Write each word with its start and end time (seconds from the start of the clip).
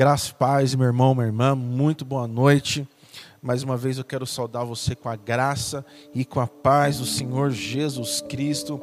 Graças, 0.00 0.32
paz, 0.32 0.74
meu 0.74 0.86
irmão, 0.86 1.14
minha 1.14 1.26
irmã, 1.26 1.54
muito 1.54 2.06
boa 2.06 2.26
noite. 2.26 2.88
Mais 3.42 3.62
uma 3.62 3.76
vez 3.76 3.98
eu 3.98 4.04
quero 4.04 4.24
saudar 4.24 4.64
você 4.64 4.94
com 4.94 5.10
a 5.10 5.14
graça 5.14 5.84
e 6.14 6.24
com 6.24 6.40
a 6.40 6.46
paz 6.46 7.00
do 7.00 7.04
Senhor 7.04 7.50
Jesus 7.50 8.22
Cristo. 8.22 8.80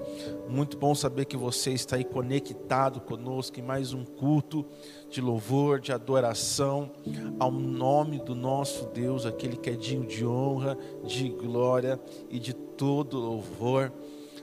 Muito 0.48 0.78
bom 0.78 0.94
saber 0.94 1.26
que 1.26 1.36
você 1.36 1.72
está 1.72 1.96
aí 1.96 2.04
conectado 2.04 3.02
conosco 3.02 3.60
em 3.60 3.64
mais 3.64 3.94
um 3.94 4.06
culto 4.06 4.64
de 5.10 5.20
louvor, 5.20 5.80
de 5.80 5.92
adoração 5.92 6.92
ao 7.40 7.52
nome 7.52 8.20
do 8.20 8.36
nosso 8.36 8.86
Deus, 8.94 9.26
aquele 9.26 9.58
que 9.58 9.72
é 9.72 9.74
digno 9.74 10.06
de 10.06 10.24
honra, 10.24 10.78
de 11.04 11.30
glória 11.30 12.00
e 12.30 12.38
de 12.38 12.54
todo 12.54 13.18
louvor. 13.18 13.92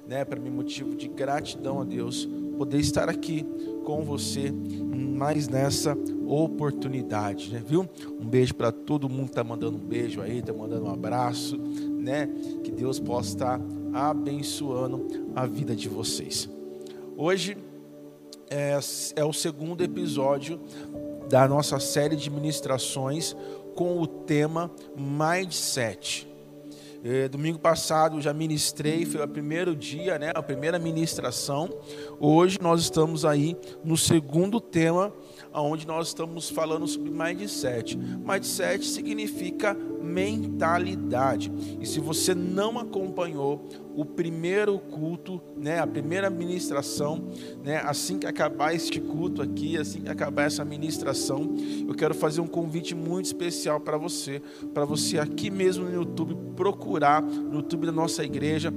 Né, 0.09 0.25
para 0.25 0.41
mim, 0.41 0.51
motivo 0.51 0.97
de 0.97 1.07
gratidão 1.07 1.81
a 1.81 1.85
Deus 1.85 2.29
poder 2.55 2.79
estar 2.79 3.09
aqui 3.09 3.45
com 3.85 4.03
você 4.03 4.53
mais 5.15 5.49
nessa 5.49 5.97
oportunidade, 6.27 7.53
né? 7.53 7.63
viu? 7.65 7.89
Um 8.21 8.27
beijo 8.27 8.55
para 8.55 8.73
todo 8.73 9.09
mundo 9.09 9.29
que 9.29 9.35
tá 9.35 9.45
mandando 9.45 9.77
um 9.77 9.81
beijo 9.81 10.21
aí, 10.21 10.43
tá 10.43 10.53
mandando 10.53 10.87
um 10.87 10.91
abraço, 10.91 11.57
né? 11.57 12.29
Que 12.63 12.71
Deus 12.71 12.99
possa 12.99 13.29
estar 13.29 13.61
abençoando 13.93 15.07
a 15.35 15.47
vida 15.47 15.77
de 15.77 15.89
vocês. 15.89 16.49
Hoje 17.17 17.57
é, 18.51 18.79
é 19.17 19.25
o 19.25 19.33
segundo 19.33 19.85
episódio 19.85 20.61
da 21.29 21.47
nossa 21.47 21.79
série 21.79 22.17
de 22.17 22.29
ministrações 22.31 23.37
com 23.75 24.01
o 24.01 24.07
tema 24.07 24.71
Mindset. 24.97 26.34
Eh, 27.07 27.29
domingo 27.29 27.59
passado 27.59 28.19
já 28.23 28.33
ministrei, 28.33 29.05
foi 29.05 29.23
o 29.23 29.29
primeiro 29.29 29.77
dia, 29.77 30.19
né, 30.19 30.33
a 30.35 30.43
primeira 30.43 30.79
ministração. 30.79 31.69
Hoje 32.19 32.57
nós 32.63 32.81
estamos 32.81 33.27
aí 33.27 33.55
no 33.85 33.95
segundo 33.95 34.59
tema, 34.59 35.13
onde 35.53 35.87
nós 35.87 36.09
estamos 36.09 36.49
falando 36.51 36.87
sobre 36.87 37.11
mindset. 37.11 37.97
Mindset 37.97 38.85
significa 38.85 39.77
mentalidade. 40.05 41.51
E 41.81 41.87
se 41.87 41.99
você 41.99 42.35
não 42.35 42.79
acompanhou 42.79 43.67
o 43.97 44.05
primeiro 44.05 44.79
culto, 44.79 45.41
né, 45.57 45.79
a 45.79 45.87
primeira 45.87 46.29
ministração, 46.29 47.29
né, 47.65 47.81
assim 47.85 48.19
que 48.19 48.27
acabar 48.27 48.75
este 48.75 49.01
culto 49.01 49.41
aqui, 49.41 49.79
assim 49.79 50.03
que 50.03 50.11
acabar 50.11 50.45
essa 50.45 50.65
ministração, 50.65 51.55
eu 51.89 51.95
quero 51.95 52.15
fazer 52.15 52.41
um 52.41 52.47
convite 52.47 52.95
muito 52.95 53.27
especial 53.27 53.81
para 53.81 53.97
você, 53.97 54.43
para 54.75 54.85
você 54.85 55.19
aqui 55.19 55.51
mesmo 55.51 55.85
no 55.85 55.95
YouTube 55.95 56.37
procurar, 56.55 57.23
no 57.23 57.57
YouTube 57.57 57.87
da 57.87 57.93
nossa 57.93 58.25
igreja, 58.25 58.73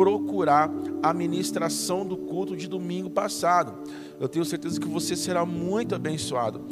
procurar 0.00 0.72
a 1.02 1.12
ministração 1.12 2.06
do 2.06 2.16
culto 2.16 2.56
de 2.56 2.66
domingo 2.66 3.10
passado. 3.10 3.74
Eu 4.18 4.30
tenho 4.30 4.46
certeza 4.46 4.80
que 4.80 4.88
você 4.88 5.14
será 5.14 5.44
muito 5.44 5.94
abençoado. 5.94 6.64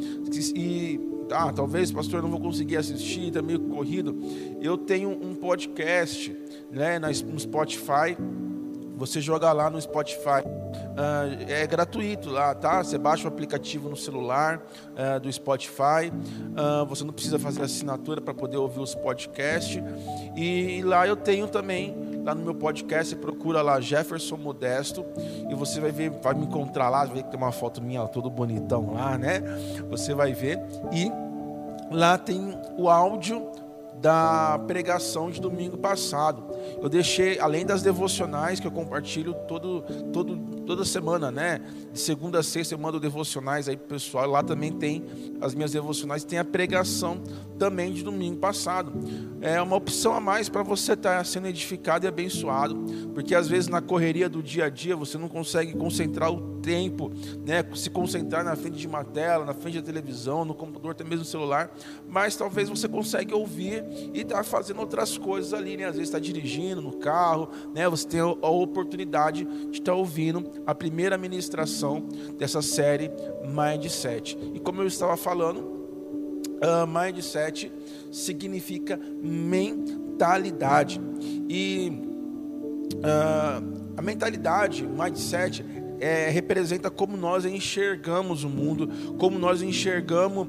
E 0.55 0.99
ah, 1.31 1.53
talvez, 1.53 1.91
pastor, 1.91 2.23
não 2.23 2.31
vou 2.31 2.39
conseguir 2.39 2.77
assistir, 2.77 3.27
está 3.27 3.39
meio 3.39 3.59
corrido. 3.59 4.17
Eu 4.59 4.79
tenho 4.79 5.11
um 5.11 5.35
podcast 5.35 6.35
né, 6.71 6.97
no 6.97 7.39
Spotify. 7.39 8.17
Você 8.97 9.21
joga 9.21 9.53
lá 9.53 9.69
no 9.69 9.79
Spotify. 9.79 10.41
Uh, 10.43 11.45
é 11.47 11.67
gratuito 11.67 12.31
lá, 12.31 12.55
tá? 12.55 12.83
Você 12.83 12.97
baixa 12.97 13.25
o 13.25 13.27
aplicativo 13.27 13.89
no 13.89 13.95
celular 13.95 14.57
uh, 14.57 15.19
do 15.19 15.31
Spotify. 15.31 16.11
Uh, 16.11 16.83
você 16.87 17.03
não 17.03 17.13
precisa 17.13 17.37
fazer 17.37 17.61
assinatura 17.61 18.19
para 18.19 18.33
poder 18.33 18.57
ouvir 18.57 18.79
os 18.79 18.95
podcasts. 18.95 19.81
E 20.35 20.81
lá 20.81 21.07
eu 21.07 21.15
tenho 21.15 21.47
também 21.47 22.08
lá 22.23 22.35
no 22.35 22.43
meu 22.43 22.55
podcast, 22.55 23.09
você 23.09 23.15
procura 23.15 23.61
lá 23.61 23.79
Jefferson 23.79 24.37
Modesto 24.37 25.05
e 25.49 25.55
você 25.55 25.79
vai 25.79 25.91
ver, 25.91 26.09
vai 26.09 26.33
me 26.33 26.45
encontrar 26.45 26.89
lá, 26.89 27.05
ver 27.05 27.23
que 27.23 27.29
tem 27.29 27.37
uma 27.37 27.51
foto 27.51 27.81
minha 27.81 28.07
todo 28.07 28.29
bonitão 28.29 28.93
lá, 28.93 29.17
né? 29.17 29.41
Você 29.89 30.13
vai 30.13 30.33
ver 30.33 30.59
e 30.91 31.11
lá 31.91 32.17
tem 32.17 32.57
o 32.77 32.89
áudio 32.89 33.49
da 34.01 34.59
pregação 34.65 35.29
de 35.29 35.41
domingo 35.41 35.77
passado. 35.77 36.43
Eu 36.81 36.89
deixei, 36.89 37.39
além 37.39 37.65
das 37.65 37.81
devocionais 37.81 38.59
que 38.59 38.67
eu 38.67 38.71
compartilho 38.71 39.33
todo, 39.47 39.83
todo, 40.13 40.37
toda 40.69 40.85
semana, 40.85 41.31
né? 41.31 41.61
De 41.91 41.99
segunda 41.99 42.41
a 42.41 42.43
sexta 42.43 42.75
eu 42.75 42.77
mando 42.77 42.99
devocionais 42.99 43.67
aí 43.67 43.75
pro 43.75 43.87
pessoal. 43.87 44.29
Lá 44.29 44.43
também 44.43 44.71
tem 44.71 45.03
as 45.41 45.55
minhas 45.55 45.71
devocionais, 45.71 46.23
tem 46.23 46.37
a 46.37 46.45
pregação 46.45 47.23
também 47.57 47.91
de 47.91 48.03
domingo 48.03 48.37
passado. 48.37 48.93
É 49.41 49.59
uma 49.59 49.75
opção 49.75 50.13
a 50.13 50.19
mais 50.19 50.47
para 50.47 50.61
você 50.61 50.93
estar 50.93 51.17
tá 51.17 51.23
sendo 51.23 51.47
edificado 51.47 52.05
e 52.05 52.07
abençoado, 52.07 52.75
porque 53.15 53.33
às 53.33 53.47
vezes 53.47 53.67
na 53.67 53.81
correria 53.81 54.29
do 54.29 54.43
dia 54.43 54.65
a 54.65 54.69
dia 54.69 54.95
você 54.95 55.17
não 55.17 55.27
consegue 55.27 55.73
concentrar 55.73 56.31
o 56.31 56.59
tempo, 56.59 57.11
né? 57.45 57.65
Se 57.73 57.89
concentrar 57.89 58.43
na 58.43 58.55
frente 58.55 58.77
de 58.77 58.85
uma 58.85 59.03
tela, 59.03 59.45
na 59.45 59.53
frente 59.53 59.79
da 59.79 59.85
televisão, 59.85 60.45
no 60.45 60.53
computador, 60.53 60.91
até 60.91 61.03
mesmo 61.03 61.19
no 61.19 61.25
celular, 61.25 61.71
mas 62.07 62.35
talvez 62.35 62.69
você 62.69 62.87
consegue 62.87 63.33
ouvir 63.33 63.83
e 64.13 64.21
estar 64.21 64.37
tá 64.37 64.43
fazendo 64.43 64.79
outras 64.79 65.17
coisas 65.17 65.53
ali, 65.53 65.77
né? 65.77 65.85
Às 65.85 65.95
vezes 65.95 66.09
está 66.09 66.19
dirigindo 66.19 66.81
no 66.81 66.97
carro, 66.97 67.49
né? 67.73 67.89
Você 67.89 68.07
tem 68.07 68.19
a 68.19 68.49
oportunidade 68.49 69.45
de 69.45 69.79
estar 69.79 69.93
tá 69.93 69.97
ouvindo 69.97 70.58
a 70.65 70.75
primeira 70.75 71.17
ministração 71.17 72.07
dessa 72.37 72.61
série 72.61 73.11
Mindset. 73.43 74.37
E 74.53 74.59
como 74.59 74.81
eu 74.81 74.87
estava 74.87 75.17
falando, 75.17 75.59
uh, 75.59 76.87
Mindset 76.87 77.71
significa 78.11 78.99
mentalidade. 79.21 80.99
E 81.49 81.91
uh, 82.95 83.79
a 83.97 84.01
mentalidade, 84.01 84.87
mindset, 84.87 85.65
é, 85.99 86.29
representa 86.29 86.89
como 86.89 87.17
nós 87.17 87.45
enxergamos 87.45 88.43
o 88.43 88.49
mundo, 88.49 88.89
como 89.17 89.37
nós 89.37 89.61
enxergamos 89.61 90.47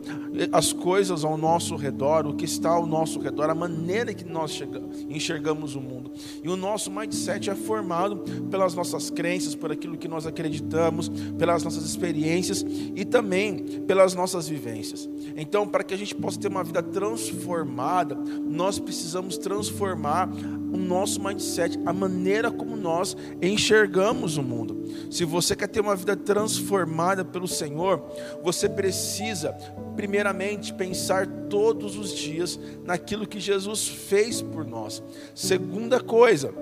as 0.53 0.72
coisas 0.72 1.25
ao 1.25 1.37
nosso 1.37 1.77
redor, 1.77 2.27
o 2.27 2.34
que 2.34 2.44
está 2.44 2.71
ao 2.71 2.87
nosso 2.87 3.21
redor, 3.21 3.50
a 3.50 3.55
maneira 3.55 4.15
que 4.15 4.25
nós 4.25 4.62
enxergamos 5.09 5.75
o 5.75 5.81
mundo. 5.81 6.12
E 6.43 6.49
o 6.49 6.56
nosso 6.56 6.91
mindset 6.91 7.50
é 7.50 7.55
formado 7.55 8.19
pelas 8.50 8.75
nossas 8.75 9.11
crenças, 9.11 9.55
por 9.55 9.72
aquilo 9.72 9.97
que 9.97 10.09
nós 10.09 10.27
acreditamos, 10.27 11.09
pelas 11.38 11.62
nossas 11.62 11.84
experiências 11.84 12.65
e 12.94 13.05
também 13.05 13.56
pelas 13.87 14.15
nossas 14.15 14.49
vivências. 14.49 15.09
Então, 15.37 15.67
para 15.67 15.84
que 15.84 15.94
a 15.94 15.97
gente 15.97 16.15
possa 16.15 16.38
ter 16.38 16.49
uma 16.49 16.65
vida 16.65 16.82
transformada, 16.82 18.15
nós 18.15 18.78
precisamos 18.78 19.37
transformar 19.38 20.28
o 20.72 20.76
nosso 20.76 21.22
mindset, 21.22 21.78
a 21.84 21.92
maneira 21.92 22.50
como 22.50 22.76
nós 22.76 23.16
enxergamos 23.42 24.36
o 24.36 24.42
mundo. 24.42 24.84
Se 25.10 25.25
você 25.25 25.54
quer 25.56 25.69
ter 25.69 25.81
uma 25.81 25.97
vida 25.97 26.16
transformada 26.16 27.25
pelo 27.25 27.48
Senhor, 27.48 28.03
você 28.42 28.69
precisa, 28.69 29.53
primeiramente, 29.97 30.72
pensar 30.72 31.26
todos 31.48 31.97
os 31.97 32.14
dias 32.14 32.58
naquilo 32.84 33.26
que 33.26 33.41
Jesus 33.41 33.88
fez 33.88 34.41
por 34.42 34.64
nós. 34.64 35.03
Segunda 35.34 36.00
coisa, 36.00 36.53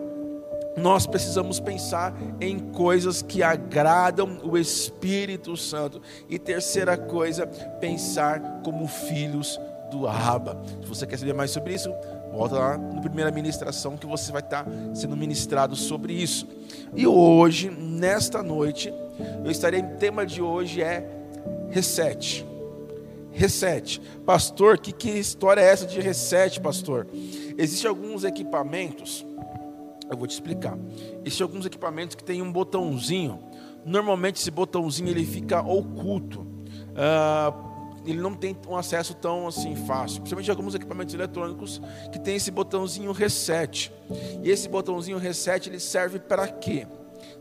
nós 0.78 1.06
precisamos 1.06 1.58
pensar 1.60 2.16
em 2.40 2.58
coisas 2.58 3.20
que 3.20 3.42
agradam 3.42 4.38
o 4.44 4.56
Espírito 4.56 5.56
Santo. 5.56 6.00
E 6.28 6.38
terceira 6.38 6.96
coisa, 6.96 7.46
pensar 7.80 8.60
como 8.62 8.86
filhos 8.86 9.58
do 9.90 10.06
Abba. 10.06 10.60
Se 10.82 10.88
você 10.88 11.06
quer 11.06 11.19
saber 11.19 11.34
mais 11.34 11.50
sobre 11.50 11.75
isso, 11.75 11.92
volta 12.33 12.56
lá 12.56 12.78
na 12.78 13.00
primeira 13.00 13.31
ministração 13.31 13.97
que 13.97 14.06
você 14.06 14.31
vai 14.31 14.43
estar 14.43 14.66
sendo 14.94 15.16
ministrado 15.16 15.75
sobre 15.75 16.12
isso. 16.12 16.47
E 16.94 17.06
hoje, 17.06 17.71
nesta 17.71 18.43
noite, 18.43 18.93
eu 19.44 19.50
estarei, 19.50 19.81
o 19.81 19.97
tema 19.97 20.25
de 20.25 20.41
hoje 20.41 20.83
é 20.83 21.09
reset. 21.71 22.47
Reset. 23.33 24.00
Pastor, 24.25 24.78
que, 24.78 24.93
que 24.93 25.11
história 25.11 25.61
é 25.61 25.65
essa 25.65 25.87
de 25.87 26.00
reset, 26.00 26.61
pastor? 26.61 27.06
Existem 27.56 27.88
alguns 27.88 28.25
equipamentos, 28.25 29.25
eu 30.11 30.17
vou 30.17 30.27
te 30.27 30.33
explicar. 30.33 30.78
Existem 31.25 31.44
alguns 31.44 31.67
equipamentos 31.67 32.17
que 32.17 32.25
tem 32.25 32.41
um 32.43 32.50
botãozinho. 32.50 33.38
Normalmente 33.84 34.37
esse 34.41 34.50
botãozinho 34.50 35.09
ele 35.09 35.25
fica 35.25 35.61
oculto. 35.61 36.41
Uh, 36.41 37.68
ele 38.10 38.20
não 38.20 38.34
tem 38.34 38.56
um 38.66 38.76
acesso 38.76 39.14
tão 39.14 39.46
assim 39.46 39.75
fácil. 39.75 40.20
Principalmente 40.20 40.50
alguns 40.50 40.75
equipamentos 40.75 41.14
eletrônicos 41.14 41.81
que 42.12 42.19
tem 42.19 42.37
esse 42.37 42.50
botãozinho 42.50 43.12
reset. 43.12 43.93
E 44.43 44.50
esse 44.50 44.69
botãozinho 44.69 45.19
reset 45.19 45.69
ele 45.69 45.81
serve 45.81 46.19
para 46.19 46.49
quê? 46.49 46.87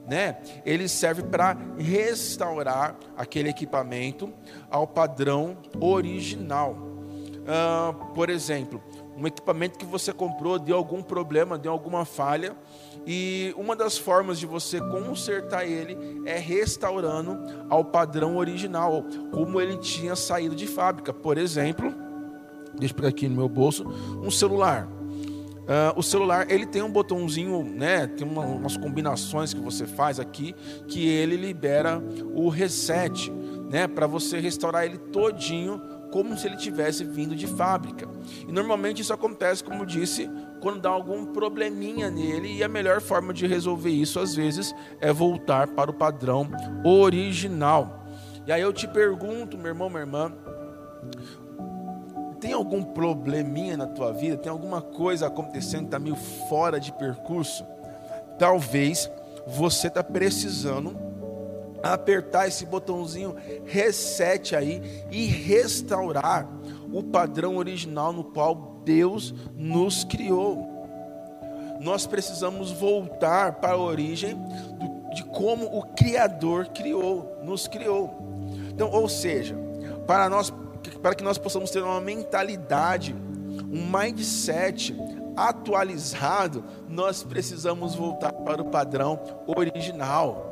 Né? 0.07 0.37
Ele 0.65 0.87
serve 0.87 1.23
para 1.23 1.57
restaurar 1.77 2.95
aquele 3.15 3.49
equipamento 3.49 4.33
ao 4.69 4.87
padrão 4.87 5.57
original. 5.79 6.73
Uh, 6.73 8.13
por 8.13 8.29
exemplo, 8.29 8.81
um 9.17 9.25
equipamento 9.25 9.79
que 9.79 9.85
você 9.85 10.13
comprou 10.13 10.59
deu 10.59 10.75
algum 10.75 11.01
problema, 11.01 11.57
deu 11.57 11.71
alguma 11.71 12.05
falha, 12.05 12.55
e 13.09 13.53
uma 13.55 13.73
das 13.73 13.97
formas 13.97 14.37
de 14.37 14.45
você 14.45 14.81
consertar 14.81 15.65
ele 15.65 15.97
é 16.25 16.37
restaurando 16.37 17.39
ao 17.69 17.85
padrão 17.85 18.35
original, 18.35 19.05
como 19.31 19.61
ele 19.61 19.77
tinha 19.77 20.13
saído 20.13 20.53
de 20.53 20.67
fábrica. 20.67 21.13
Por 21.13 21.37
exemplo, 21.37 21.95
deixa 22.77 22.91
eu 22.91 22.97
pegar 22.97 23.07
aqui 23.07 23.29
no 23.29 23.37
meu 23.37 23.47
bolso, 23.47 23.85
um 24.21 24.29
celular. 24.29 24.89
Uh, 25.67 25.97
o 25.97 26.03
celular 26.03 26.51
ele 26.51 26.65
tem 26.65 26.81
um 26.81 26.91
botãozinho, 26.91 27.63
né? 27.63 28.07
Tem 28.07 28.27
uma, 28.27 28.41
umas 28.41 28.75
combinações 28.75 29.53
que 29.53 29.59
você 29.61 29.87
faz 29.87 30.19
aqui 30.19 30.53
que 30.89 31.07
ele 31.07 31.37
libera 31.37 32.03
o 32.33 32.49
reset, 32.49 33.31
né? 33.69 33.87
Para 33.87 34.05
você 34.05 34.37
restaurar 34.37 34.85
ele 34.85 34.97
todinho 34.97 35.81
como 36.11 36.37
se 36.37 36.47
ele 36.47 36.57
tivesse 36.57 37.03
vindo 37.03 37.35
de 37.35 37.47
fábrica. 37.47 38.07
E 38.47 38.51
normalmente 38.51 39.01
isso 39.01 39.13
acontece, 39.13 39.63
como 39.63 39.85
disse, 39.85 40.29
quando 40.61 40.81
dá 40.81 40.89
algum 40.89 41.25
probleminha 41.27 42.09
nele, 42.09 42.57
e 42.57 42.63
a 42.63 42.67
melhor 42.67 43.01
forma 43.01 43.33
de 43.33 43.45
resolver 43.45 43.89
isso, 43.89 44.19
às 44.19 44.35
vezes, 44.35 44.73
é 44.99 45.11
voltar 45.13 45.67
para 45.67 45.91
o 45.91 45.93
padrão 45.93 46.49
original. 46.83 48.05
E 48.45 48.51
aí 48.51 48.61
eu 48.61 48.73
te 48.73 48.87
pergunto, 48.87 49.57
meu 49.57 49.67
irmão, 49.67 49.89
minha 49.89 50.01
irmã, 50.01 50.33
tem 52.39 52.53
algum 52.53 52.83
probleminha 52.83 53.75
na 53.75 53.87
tua 53.87 54.13
vida? 54.13 54.37
Tem 54.37 54.51
alguma 54.51 54.81
coisa 54.81 55.27
acontecendo 55.27 55.81
que 55.81 55.87
está 55.87 55.99
meio 55.99 56.15
fora 56.49 56.79
de 56.79 56.91
percurso? 56.93 57.65
Talvez 58.37 59.09
você 59.45 59.87
está 59.87 60.03
precisando 60.03 60.95
apertar 61.81 62.47
esse 62.47 62.65
botãozinho 62.65 63.35
reset 63.65 64.55
aí 64.55 64.81
e 65.11 65.25
restaurar 65.25 66.47
o 66.91 67.03
padrão 67.03 67.57
original 67.57 68.11
no 68.11 68.23
qual 68.23 68.76
Deus 68.87 69.35
nos 69.53 70.05
criou. 70.05 70.87
Nós 71.81 72.07
precisamos 72.07 72.71
voltar 72.71 73.55
para 73.55 73.73
a 73.73 73.77
origem 73.77 74.39
de 75.13 75.25
como 75.25 75.65
o 75.77 75.83
Criador 75.83 76.69
criou, 76.69 77.37
nos 77.43 77.67
criou. 77.67 78.15
Então, 78.69 78.89
ou 78.89 79.09
seja, 79.09 79.55
para 80.07 80.29
nós, 80.29 80.53
para 81.01 81.13
que 81.13 81.23
nós 81.23 81.37
possamos 81.37 81.69
ter 81.69 81.83
uma 81.83 81.99
mentalidade, 81.99 83.13
um 83.69 83.85
mindset 83.91 84.95
atualizado, 85.35 86.63
nós 86.87 87.23
precisamos 87.23 87.93
voltar 87.93 88.31
para 88.31 88.61
o 88.61 88.69
padrão 88.69 89.19
original 89.45 90.46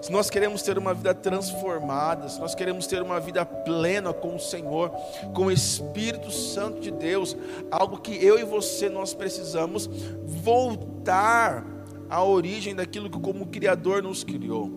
se 0.00 0.12
nós 0.12 0.30
queremos 0.30 0.62
ter 0.62 0.78
uma 0.78 0.94
vida 0.94 1.14
transformada, 1.14 2.28
se 2.28 2.40
nós 2.40 2.54
queremos 2.54 2.86
ter 2.86 3.02
uma 3.02 3.18
vida 3.20 3.44
plena 3.44 4.12
com 4.12 4.36
o 4.36 4.40
Senhor, 4.40 4.90
com 5.34 5.46
o 5.46 5.52
Espírito 5.52 6.30
Santo 6.30 6.80
de 6.80 6.90
Deus, 6.90 7.36
algo 7.70 7.98
que 7.98 8.12
eu 8.24 8.38
e 8.38 8.44
você 8.44 8.88
nós 8.88 9.14
precisamos 9.14 9.88
voltar 10.24 11.64
à 12.08 12.22
origem 12.22 12.74
daquilo 12.74 13.10
que 13.10 13.18
como 13.18 13.46
Criador 13.46 14.02
nos 14.02 14.24
criou. 14.24 14.70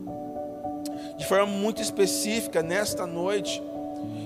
De 1.18 1.26
forma 1.26 1.46
muito 1.46 1.82
específica, 1.82 2.64
nesta 2.64 3.06
noite, 3.06 3.62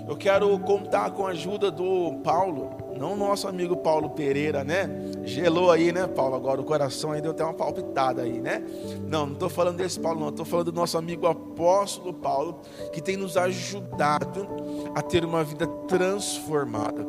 eu 0.08 0.16
quero 0.16 0.58
contar 0.60 1.12
com 1.12 1.26
a 1.26 1.32
ajuda 1.32 1.70
do 1.70 2.20
Paulo, 2.24 2.85
não 2.98 3.16
nosso 3.16 3.48
amigo 3.48 3.78
Paulo 3.78 4.10
Pereira, 4.12 4.64
né? 4.64 4.90
Gelou 5.24 5.72
aí, 5.72 5.92
né, 5.92 6.08
Paulo? 6.08 6.36
Agora 6.36 6.62
o 6.62 6.64
coração 6.64 7.12
aí 7.12 7.22
deu 7.22 7.32
até 7.32 7.44
uma 7.44 7.54
palpitada 7.54 8.22
aí, 8.22 8.40
né? 8.40 8.64
Não, 9.08 9.26
não 9.26 9.34
estou 9.34 9.50
falando 9.50 9.78
desse 9.78 10.00
Paulo, 10.00 10.20
não. 10.20 10.30
Estou 10.30 10.46
falando 10.46 10.72
do 10.72 10.76
nosso 10.76 10.98
amigo 10.98 11.28
apóstolo 11.28 12.14
Paulo, 12.14 12.62
que 12.94 13.02
tem 13.02 13.18
nos 13.18 13.38
ajudado 13.38 14.48
a 14.94 15.02
ter 15.02 15.26
uma 15.26 15.44
vida 15.44 15.68
transformada. 15.88 17.06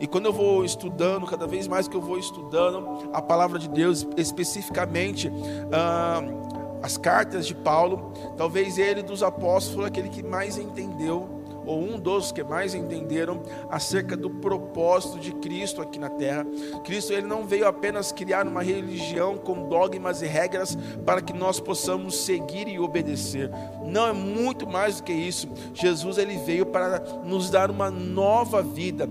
E 0.00 0.06
quando 0.06 0.26
eu 0.26 0.32
vou 0.32 0.64
estudando, 0.64 1.26
cada 1.26 1.46
vez 1.46 1.68
mais 1.68 1.86
que 1.86 1.96
eu 1.96 2.00
vou 2.00 2.18
estudando 2.18 3.10
a 3.12 3.22
palavra 3.22 3.58
de 3.58 3.68
Deus, 3.68 4.06
especificamente. 4.16 5.30
Ah, 5.72 6.22
as 6.82 6.96
cartas 6.96 7.46
de 7.46 7.54
Paulo, 7.54 8.12
talvez 8.36 8.78
ele 8.78 9.02
dos 9.02 9.22
apóstolos 9.22 9.80
foi 9.80 9.86
aquele 9.86 10.08
que 10.08 10.22
mais 10.22 10.56
entendeu 10.56 11.37
ou 11.68 11.82
um 11.82 11.98
dos 11.98 12.32
que 12.32 12.42
mais 12.42 12.74
entenderam 12.74 13.42
acerca 13.70 14.16
do 14.16 14.30
propósito 14.30 15.18
de 15.18 15.32
Cristo 15.32 15.82
aqui 15.82 15.98
na 15.98 16.08
terra. 16.08 16.46
Cristo 16.82 17.12
ele 17.12 17.26
não 17.26 17.46
veio 17.46 17.66
apenas 17.68 18.10
criar 18.10 18.46
uma 18.46 18.62
religião 18.62 19.36
com 19.36 19.68
dogmas 19.68 20.22
e 20.22 20.26
regras 20.26 20.76
para 21.04 21.20
que 21.20 21.34
nós 21.34 21.60
possamos 21.60 22.16
seguir 22.16 22.66
e 22.66 22.78
obedecer. 22.78 23.50
Não 23.84 24.06
é 24.06 24.12
muito 24.12 24.66
mais 24.66 24.96
do 24.96 25.02
que 25.02 25.12
isso. 25.12 25.46
Jesus 25.74 26.16
ele 26.16 26.38
veio 26.38 26.64
para 26.64 27.00
nos 27.24 27.50
dar 27.50 27.70
uma 27.70 27.90
nova 27.90 28.62
vida 28.62 29.08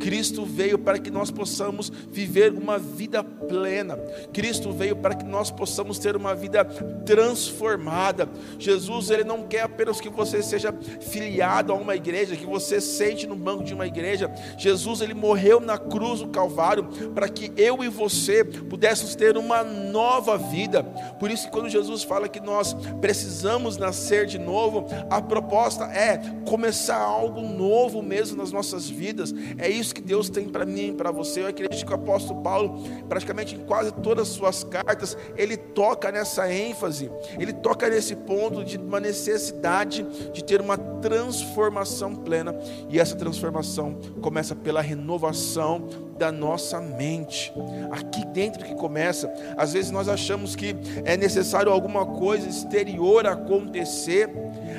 Cristo 0.00 0.44
veio 0.44 0.78
para 0.78 0.98
que 0.98 1.10
nós 1.10 1.30
possamos 1.30 1.90
viver 2.10 2.52
uma 2.52 2.78
vida 2.78 3.22
plena. 3.22 3.96
Cristo 4.32 4.72
veio 4.72 4.96
para 4.96 5.14
que 5.14 5.24
nós 5.24 5.50
possamos 5.50 5.98
ter 5.98 6.16
uma 6.16 6.34
vida 6.34 6.64
transformada. 7.04 8.28
Jesus, 8.58 9.10
ele 9.10 9.24
não 9.24 9.44
quer 9.44 9.62
apenas 9.62 10.00
que 10.00 10.08
você 10.08 10.42
seja 10.42 10.74
filiado 11.00 11.72
a 11.72 11.76
uma 11.76 11.94
igreja, 11.94 12.36
que 12.36 12.46
você 12.46 12.80
sente 12.80 13.26
no 13.26 13.36
banco 13.36 13.64
de 13.64 13.74
uma 13.74 13.86
igreja. 13.86 14.32
Jesus, 14.58 15.00
ele 15.00 15.14
morreu 15.14 15.60
na 15.60 15.78
cruz 15.78 16.20
do 16.20 16.28
Calvário 16.28 16.84
para 17.14 17.28
que 17.28 17.52
eu 17.56 17.82
e 17.82 17.88
você 17.88 18.44
pudéssemos 18.44 19.14
ter 19.14 19.36
uma 19.36 19.62
nova 19.62 20.36
vida. 20.36 20.82
Por 21.18 21.30
isso, 21.30 21.48
quando 21.50 21.68
Jesus 21.68 22.02
fala 22.02 22.28
que 22.28 22.40
nós 22.40 22.74
precisamos 23.00 23.76
nascer 23.76 24.26
de 24.26 24.38
novo, 24.38 24.86
a 25.10 25.20
proposta 25.20 25.84
é 25.84 26.20
começar 26.44 26.98
algo 26.98 27.40
novo 27.40 28.02
mesmo 28.02 28.36
nas 28.36 28.52
nossas 28.52 28.88
vidas. 28.88 29.34
É 29.58 29.63
isso 29.68 29.94
que 29.94 30.00
Deus 30.00 30.28
tem 30.28 30.48
para 30.48 30.64
mim 30.64 30.94
para 30.94 31.10
você. 31.10 31.42
Eu 31.42 31.48
acredito 31.48 31.84
que 31.84 31.92
o 31.92 31.94
apóstolo 31.94 32.42
Paulo, 32.42 32.82
praticamente 33.08 33.54
em 33.54 33.64
quase 33.64 33.92
todas 33.92 34.28
as 34.28 34.34
suas 34.34 34.64
cartas, 34.64 35.16
ele 35.36 35.56
toca 35.56 36.10
nessa 36.10 36.52
ênfase, 36.52 37.10
ele 37.38 37.52
toca 37.52 37.88
nesse 37.88 38.16
ponto 38.16 38.64
de 38.64 38.78
uma 38.78 39.00
necessidade 39.00 40.06
de 40.32 40.42
ter 40.42 40.60
uma 40.60 40.76
transformação 40.76 42.14
plena. 42.14 42.54
E 42.88 42.98
essa 42.98 43.16
transformação 43.16 43.98
começa 44.20 44.54
pela 44.54 44.80
renovação 44.80 45.88
da 46.18 46.30
nossa 46.30 46.80
mente. 46.80 47.52
Aqui 47.90 48.24
dentro 48.26 48.64
que 48.64 48.74
começa. 48.74 49.32
Às 49.56 49.72
vezes 49.72 49.90
nós 49.90 50.08
achamos 50.08 50.54
que 50.54 50.76
é 51.04 51.16
necessário 51.16 51.70
alguma 51.70 52.06
coisa 52.06 52.48
exterior 52.48 53.26
acontecer. 53.26 54.30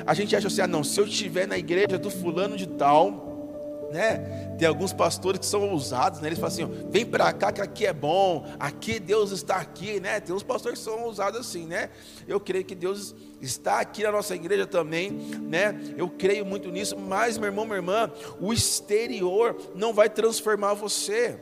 A 0.06 0.14
gente 0.14 0.34
acha 0.34 0.48
assim: 0.48 0.62
ah, 0.62 0.66
não, 0.66 0.82
se 0.82 0.98
eu 1.00 1.06
estiver 1.06 1.46
na 1.46 1.58
igreja 1.58 1.98
do 1.98 2.10
fulano 2.10 2.56
de 2.56 2.66
tal 2.66 3.35
né? 3.92 4.54
Tem 4.58 4.66
alguns 4.66 4.92
pastores 4.92 5.40
que 5.40 5.46
são 5.46 5.68
ousados, 5.70 6.20
né? 6.20 6.28
Eles 6.28 6.38
falam 6.38 6.52
assim: 6.52 6.88
vem 6.90 7.04
para 7.04 7.32
cá 7.32 7.52
que 7.52 7.60
aqui 7.60 7.86
é 7.86 7.92
bom, 7.92 8.46
aqui 8.58 8.98
Deus 8.98 9.30
está 9.30 9.56
aqui, 9.56 10.00
né? 10.00 10.20
Tem 10.20 10.34
uns 10.34 10.42
pastores 10.42 10.78
que 10.78 10.84
são 10.84 11.02
ousados 11.04 11.40
assim, 11.40 11.66
né? 11.66 11.90
Eu 12.26 12.40
creio 12.40 12.64
que 12.64 12.74
Deus 12.74 13.14
está 13.40 13.80
aqui 13.80 14.02
na 14.02 14.12
nossa 14.12 14.34
igreja 14.34 14.66
também, 14.66 15.10
né? 15.10 15.78
Eu 15.96 16.08
creio 16.08 16.44
muito 16.44 16.70
nisso, 16.70 16.98
mas 16.98 17.38
meu 17.38 17.46
irmão, 17.46 17.64
minha 17.64 17.76
irmã, 17.76 18.10
o 18.40 18.52
exterior 18.52 19.56
não 19.74 19.92
vai 19.92 20.08
transformar 20.08 20.74
você. 20.74 21.38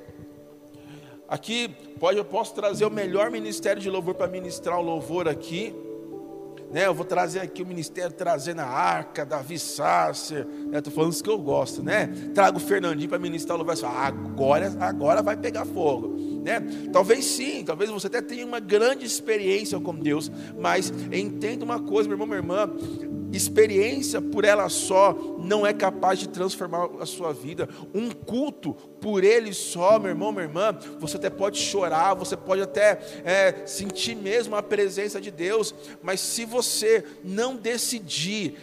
Aqui 1.28 1.74
pode 1.98 2.18
eu 2.18 2.24
posso 2.24 2.54
trazer 2.54 2.84
o 2.84 2.90
melhor 2.90 3.30
ministério 3.30 3.80
de 3.80 3.88
louvor 3.88 4.14
para 4.14 4.26
ministrar 4.26 4.78
o 4.78 4.82
louvor 4.82 5.26
aqui, 5.26 5.74
né, 6.74 6.88
eu 6.88 6.92
vou 6.92 7.04
trazer 7.04 7.38
aqui 7.38 7.62
o 7.62 7.66
ministério 7.66 8.10
trazendo 8.10 8.58
a 8.58 8.66
arca, 8.66 9.24
Davi 9.24 9.60
Sasser, 9.60 10.44
né, 10.44 10.78
estou 10.78 10.92
falando 10.92 11.12
isso 11.12 11.22
que 11.22 11.30
eu 11.30 11.38
gosto, 11.38 11.84
né? 11.84 12.08
Trago 12.34 12.56
o 12.56 12.60
Fernandinho 12.60 13.08
para 13.08 13.16
ministrar 13.16 13.56
o 13.56 13.62
louvor, 13.62 13.78
ah, 13.84 14.08
agora, 14.08 14.76
agora 14.80 15.22
vai 15.22 15.36
pegar 15.36 15.64
fogo, 15.66 16.16
né? 16.42 16.58
Talvez 16.92 17.26
sim, 17.26 17.62
talvez 17.64 17.88
você 17.90 18.08
até 18.08 18.20
tenha 18.20 18.44
uma 18.44 18.58
grande 18.58 19.06
experiência 19.06 19.78
com 19.78 19.94
Deus, 19.94 20.28
mas 20.58 20.92
entenda 21.12 21.64
uma 21.64 21.78
coisa, 21.78 22.08
meu 22.08 22.16
irmão, 22.16 22.26
minha 22.26 22.40
irmã, 22.40 22.68
experiência 23.36 24.20
por 24.20 24.44
ela 24.44 24.68
só 24.68 25.16
não 25.38 25.66
é 25.66 25.72
capaz 25.72 26.18
de 26.18 26.28
transformar 26.28 26.88
a 27.00 27.06
sua 27.06 27.32
vida. 27.32 27.68
Um 27.94 28.10
culto 28.10 28.74
por 29.00 29.22
ele 29.22 29.52
só, 29.52 29.98
meu 29.98 30.10
irmão, 30.10 30.32
minha 30.32 30.44
irmã, 30.44 30.76
você 30.98 31.16
até 31.16 31.30
pode 31.30 31.58
chorar, 31.58 32.14
você 32.14 32.36
pode 32.36 32.62
até 32.62 33.00
é, 33.24 33.66
sentir 33.66 34.14
mesmo 34.14 34.56
a 34.56 34.62
presença 34.62 35.20
de 35.20 35.30
Deus, 35.30 35.74
mas 36.02 36.20
se 36.20 36.44
você 36.44 37.04
não 37.22 37.56
decidir 37.56 38.56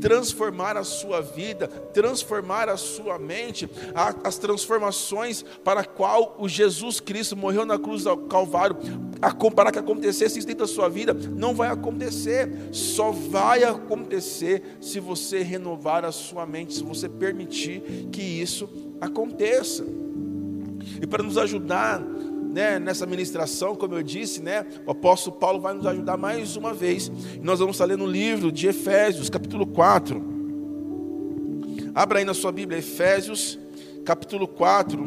transformar 0.00 0.76
a 0.76 0.84
sua 0.84 1.20
vida, 1.20 1.68
transformar 1.68 2.68
a 2.68 2.76
sua 2.76 3.18
mente, 3.18 3.68
as 4.22 4.38
transformações 4.38 5.44
para 5.64 5.80
a 5.80 5.84
qual 5.84 6.36
o 6.38 6.48
Jesus 6.48 7.00
Cristo 7.00 7.36
morreu 7.36 7.66
na 7.66 7.78
cruz 7.78 8.04
do 8.04 8.16
Calvário, 8.16 8.76
para 9.54 9.72
que 9.72 9.78
acontecesse 9.78 10.38
isso 10.38 10.46
dentro 10.46 10.66
da 10.66 10.72
sua 10.72 10.88
vida, 10.88 11.14
não 11.14 11.54
vai 11.54 11.68
acontecer, 11.68 12.68
só 12.72 13.10
vai 13.10 13.64
acontecer 13.64 14.78
se 14.80 15.00
você 15.00 15.42
renovar 15.42 16.04
a 16.04 16.12
sua 16.12 16.46
mente, 16.46 16.74
se 16.74 16.82
você 16.82 17.08
permitir 17.08 18.08
que 18.12 18.22
isso 18.22 18.68
aconteça. 19.00 19.84
E 21.00 21.06
para 21.06 21.22
nos 21.22 21.36
ajudar 21.36 22.02
né, 22.56 22.78
nessa 22.78 23.04
ministração, 23.04 23.76
como 23.76 23.94
eu 23.94 24.02
disse, 24.02 24.42
né, 24.42 24.64
o 24.86 24.90
apóstolo 24.92 25.36
Paulo 25.36 25.60
vai 25.60 25.74
nos 25.74 25.84
ajudar 25.84 26.16
mais 26.16 26.56
uma 26.56 26.72
vez. 26.72 27.12
Nós 27.42 27.58
vamos 27.58 27.76
estar 27.76 27.84
lendo 27.84 28.04
o 28.04 28.10
livro 28.10 28.50
de 28.50 28.66
Efésios, 28.66 29.28
capítulo 29.28 29.66
4. 29.66 30.24
Abra 31.94 32.20
aí 32.20 32.24
na 32.24 32.32
sua 32.32 32.50
Bíblia, 32.50 32.78
Efésios, 32.78 33.58
capítulo 34.06 34.48
4. 34.48 34.98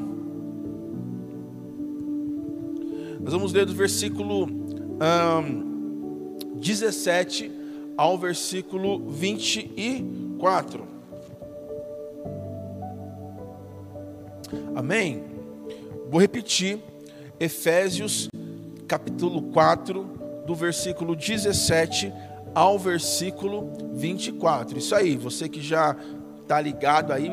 Nós 3.20 3.34
vamos 3.34 3.51
ler 3.51 3.65
do 3.65 3.74
versículo 3.74 4.46
um, 4.46 6.38
17 6.53 7.51
ao 7.98 8.15
versículo 8.15 9.10
24. 9.10 10.88
Amém? 14.75 15.24
Vou 16.12 16.22
repetir 16.22 16.79
Efésios 17.39 18.27
capítulo 18.88 19.43
4, 19.53 20.43
do 20.46 20.55
versículo 20.55 21.15
17 21.15 22.12
ao 22.55 22.77
versículo 22.79 23.72
24. 23.93 24.77
Isso 24.79 24.96
aí, 24.96 25.15
você 25.15 25.48
que 25.48 25.62
já 25.62 25.96
está 26.41 26.60
ligado 26.60 27.13
aí, 27.13 27.29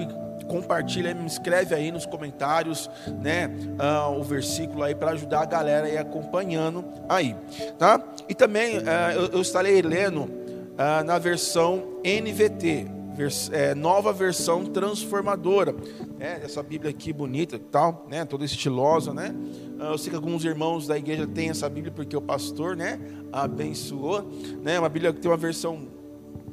compartilha, 0.48 1.14
me 1.14 1.26
escreve 1.26 1.74
aí 1.74 1.90
nos 1.90 2.06
comentários, 2.06 2.90
né, 3.22 3.50
uh, 3.80 4.18
o 4.18 4.22
versículo 4.22 4.82
aí 4.82 4.94
para 4.94 5.12
ajudar 5.12 5.40
a 5.40 5.46
galera 5.46 5.86
aí 5.86 5.98
acompanhando 5.98 6.84
aí, 7.08 7.34
tá? 7.78 8.00
E 8.28 8.34
também 8.34 8.78
uh, 8.78 8.82
eu, 9.14 9.26
eu, 9.32 9.40
estarei 9.40 9.80
lendo 9.82 10.24
uh, 10.24 11.04
na 11.04 11.18
versão 11.18 11.82
NVT, 12.04 12.86
vers 13.16 13.50
é, 13.52 13.74
nova 13.74 14.12
versão 14.12 14.64
transformadora, 14.64 15.74
né? 16.18 16.40
Essa 16.44 16.62
Bíblia 16.62 16.90
aqui 16.90 17.12
bonita, 17.12 17.58
tal, 17.58 18.06
né? 18.08 18.24
Toda 18.24 18.44
estilosa, 18.44 19.12
né? 19.14 19.34
Eu 19.78 19.98
sei 19.98 20.10
que 20.10 20.16
alguns 20.16 20.44
irmãos 20.44 20.86
da 20.86 20.96
igreja 20.96 21.26
têm 21.26 21.48
essa 21.48 21.68
Bíblia 21.68 21.92
porque 21.92 22.16
o 22.16 22.20
pastor, 22.20 22.76
né, 22.76 22.98
abençoou, 23.32 24.24
né? 24.62 24.78
Uma 24.78 24.88
Bíblia 24.88 25.12
que 25.12 25.20
tem 25.20 25.30
uma 25.30 25.36
versão 25.36 25.88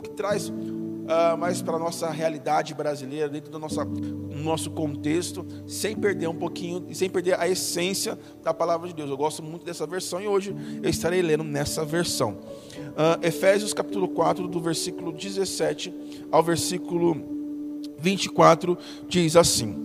que 0.01 0.10
traz 0.12 0.51
uh, 1.03 1.38
mais 1.38 1.62
para 1.62 1.75
a 1.75 1.79
nossa 1.79 2.10
realidade 2.10 2.74
brasileira, 2.74 3.29
dentro 3.29 3.51
do 3.51 3.60
nosso, 3.60 3.83
nosso 4.43 4.72
contexto, 4.72 5.45
sem 5.67 5.95
perder 5.95 6.27
um 6.27 6.36
pouquinho, 6.36 6.86
sem 6.93 7.10
perder 7.10 7.39
a 7.39 7.48
essência 7.48 8.17
da 8.43 8.53
palavra 8.53 8.88
de 8.88 8.93
Deus. 8.93 9.10
Eu 9.10 9.17
gosto 9.17 9.43
muito 9.43 9.65
dessa 9.65 9.86
versão 9.86 10.22
e 10.22 10.27
hoje 10.27 10.55
eu 10.81 10.89
estarei 10.89 11.22
lendo 11.22 11.43
nessa 11.43 11.86
versão. 11.86 12.31
Uh, 12.31 13.25
Efésios 13.25 13.74
capítulo 13.74 14.07
4, 14.07 14.48
do 14.48 14.60
versículo 14.60 15.12
17 15.12 15.93
ao 16.31 16.43
versículo 16.43 17.15
24, 18.00 18.77
diz 19.07 19.36
assim. 19.36 19.75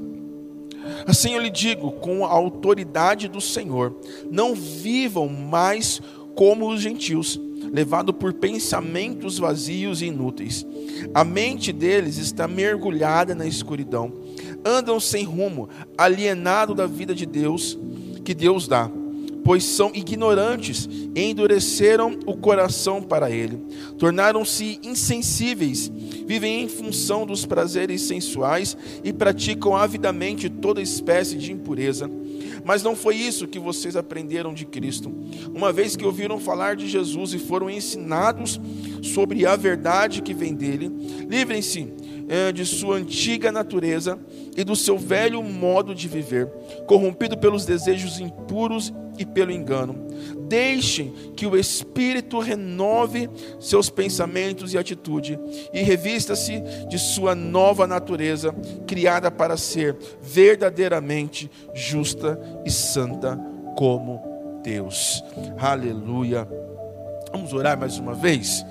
Assim 1.06 1.34
eu 1.34 1.42
lhe 1.42 1.50
digo, 1.50 1.92
com 1.92 2.24
a 2.24 2.30
autoridade 2.30 3.28
do 3.28 3.40
Senhor, 3.40 3.94
não 4.30 4.54
vivam 4.54 5.28
mais 5.28 6.00
como 6.34 6.68
os 6.68 6.80
gentios 6.80 7.38
levado 7.72 8.14
por 8.14 8.32
pensamentos 8.32 9.38
vazios 9.38 10.00
e 10.02 10.06
inúteis. 10.06 10.66
A 11.14 11.24
mente 11.24 11.72
deles 11.72 12.18
está 12.18 12.46
mergulhada 12.46 13.34
na 13.34 13.46
escuridão. 13.46 14.12
Andam 14.64 14.98
sem 14.98 15.24
rumo, 15.24 15.68
alienado 15.96 16.74
da 16.74 16.86
vida 16.86 17.14
de 17.14 17.24
Deus 17.24 17.78
que 18.24 18.34
Deus 18.34 18.68
dá, 18.68 18.90
pois 19.42 19.64
são 19.64 19.90
ignorantes 19.94 20.86
e 21.14 21.22
endureceram 21.22 22.18
o 22.26 22.36
coração 22.36 23.00
para 23.02 23.30
ele. 23.30 23.58
Tornaram-se 23.96 24.78
insensíveis, 24.82 25.90
vivem 26.26 26.62
em 26.62 26.68
função 26.68 27.24
dos 27.24 27.46
prazeres 27.46 28.02
sensuais 28.02 28.76
e 29.02 29.12
praticam 29.12 29.74
avidamente 29.74 30.50
toda 30.50 30.82
espécie 30.82 31.38
de 31.38 31.52
impureza. 31.52 32.10
Mas 32.64 32.82
não 32.82 32.94
foi 32.94 33.16
isso 33.16 33.48
que 33.48 33.58
vocês 33.58 33.96
aprenderam 33.96 34.52
de 34.52 34.66
Cristo. 34.66 35.10
Uma 35.54 35.72
vez 35.72 35.96
que 35.96 36.04
ouviram 36.04 36.38
falar 36.38 36.76
de 36.76 36.86
Jesus 36.86 37.32
e 37.32 37.38
foram 37.38 37.70
ensinados 37.70 38.60
sobre 39.02 39.46
a 39.46 39.56
verdade 39.56 40.22
que 40.22 40.34
vem 40.34 40.54
dele, 40.54 40.90
livrem-se 41.28 41.92
eh, 42.28 42.52
de 42.52 42.64
sua 42.66 42.96
antiga 42.96 43.50
natureza 43.50 44.18
e 44.56 44.62
do 44.62 44.76
seu 44.76 44.98
velho 44.98 45.42
modo 45.42 45.94
de 45.94 46.08
viver, 46.08 46.46
corrompido 46.86 47.36
pelos 47.38 47.64
desejos 47.64 48.20
impuros 48.20 48.92
e 49.18 49.26
pelo 49.26 49.50
engano. 49.50 50.06
Deixem 50.48 51.12
que 51.34 51.46
o 51.46 51.56
Espírito 51.56 52.38
renove 52.38 53.28
seus 53.58 53.90
pensamentos 53.90 54.72
e 54.72 54.78
atitude 54.78 55.38
e 55.72 55.82
revista-se 55.82 56.62
de 56.88 56.98
sua 56.98 57.34
nova 57.34 57.86
natureza, 57.86 58.54
criada 58.86 59.30
para 59.30 59.56
ser 59.56 59.96
verdadeiramente 60.22 61.50
justa 61.74 62.40
e 62.64 62.70
santa 62.70 63.38
como 63.76 64.60
Deus. 64.62 65.22
Aleluia. 65.58 66.48
Vamos 67.32 67.52
orar 67.52 67.78
mais 67.78 67.98
uma 67.98 68.14
vez? 68.14 68.64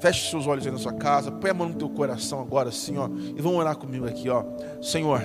Feche 0.00 0.30
seus 0.30 0.46
olhos 0.46 0.66
aí 0.66 0.72
na 0.72 0.78
sua 0.78 0.94
casa, 0.94 1.30
põe 1.30 1.50
a 1.50 1.54
mão 1.54 1.68
no 1.68 1.74
teu 1.74 1.88
coração 1.90 2.40
agora 2.40 2.70
assim, 2.70 2.96
ó, 2.96 3.08
e 3.08 3.40
vamos 3.40 3.58
orar 3.58 3.76
comigo 3.76 4.06
aqui, 4.06 4.30
ó. 4.30 4.44
Senhor, 4.80 5.20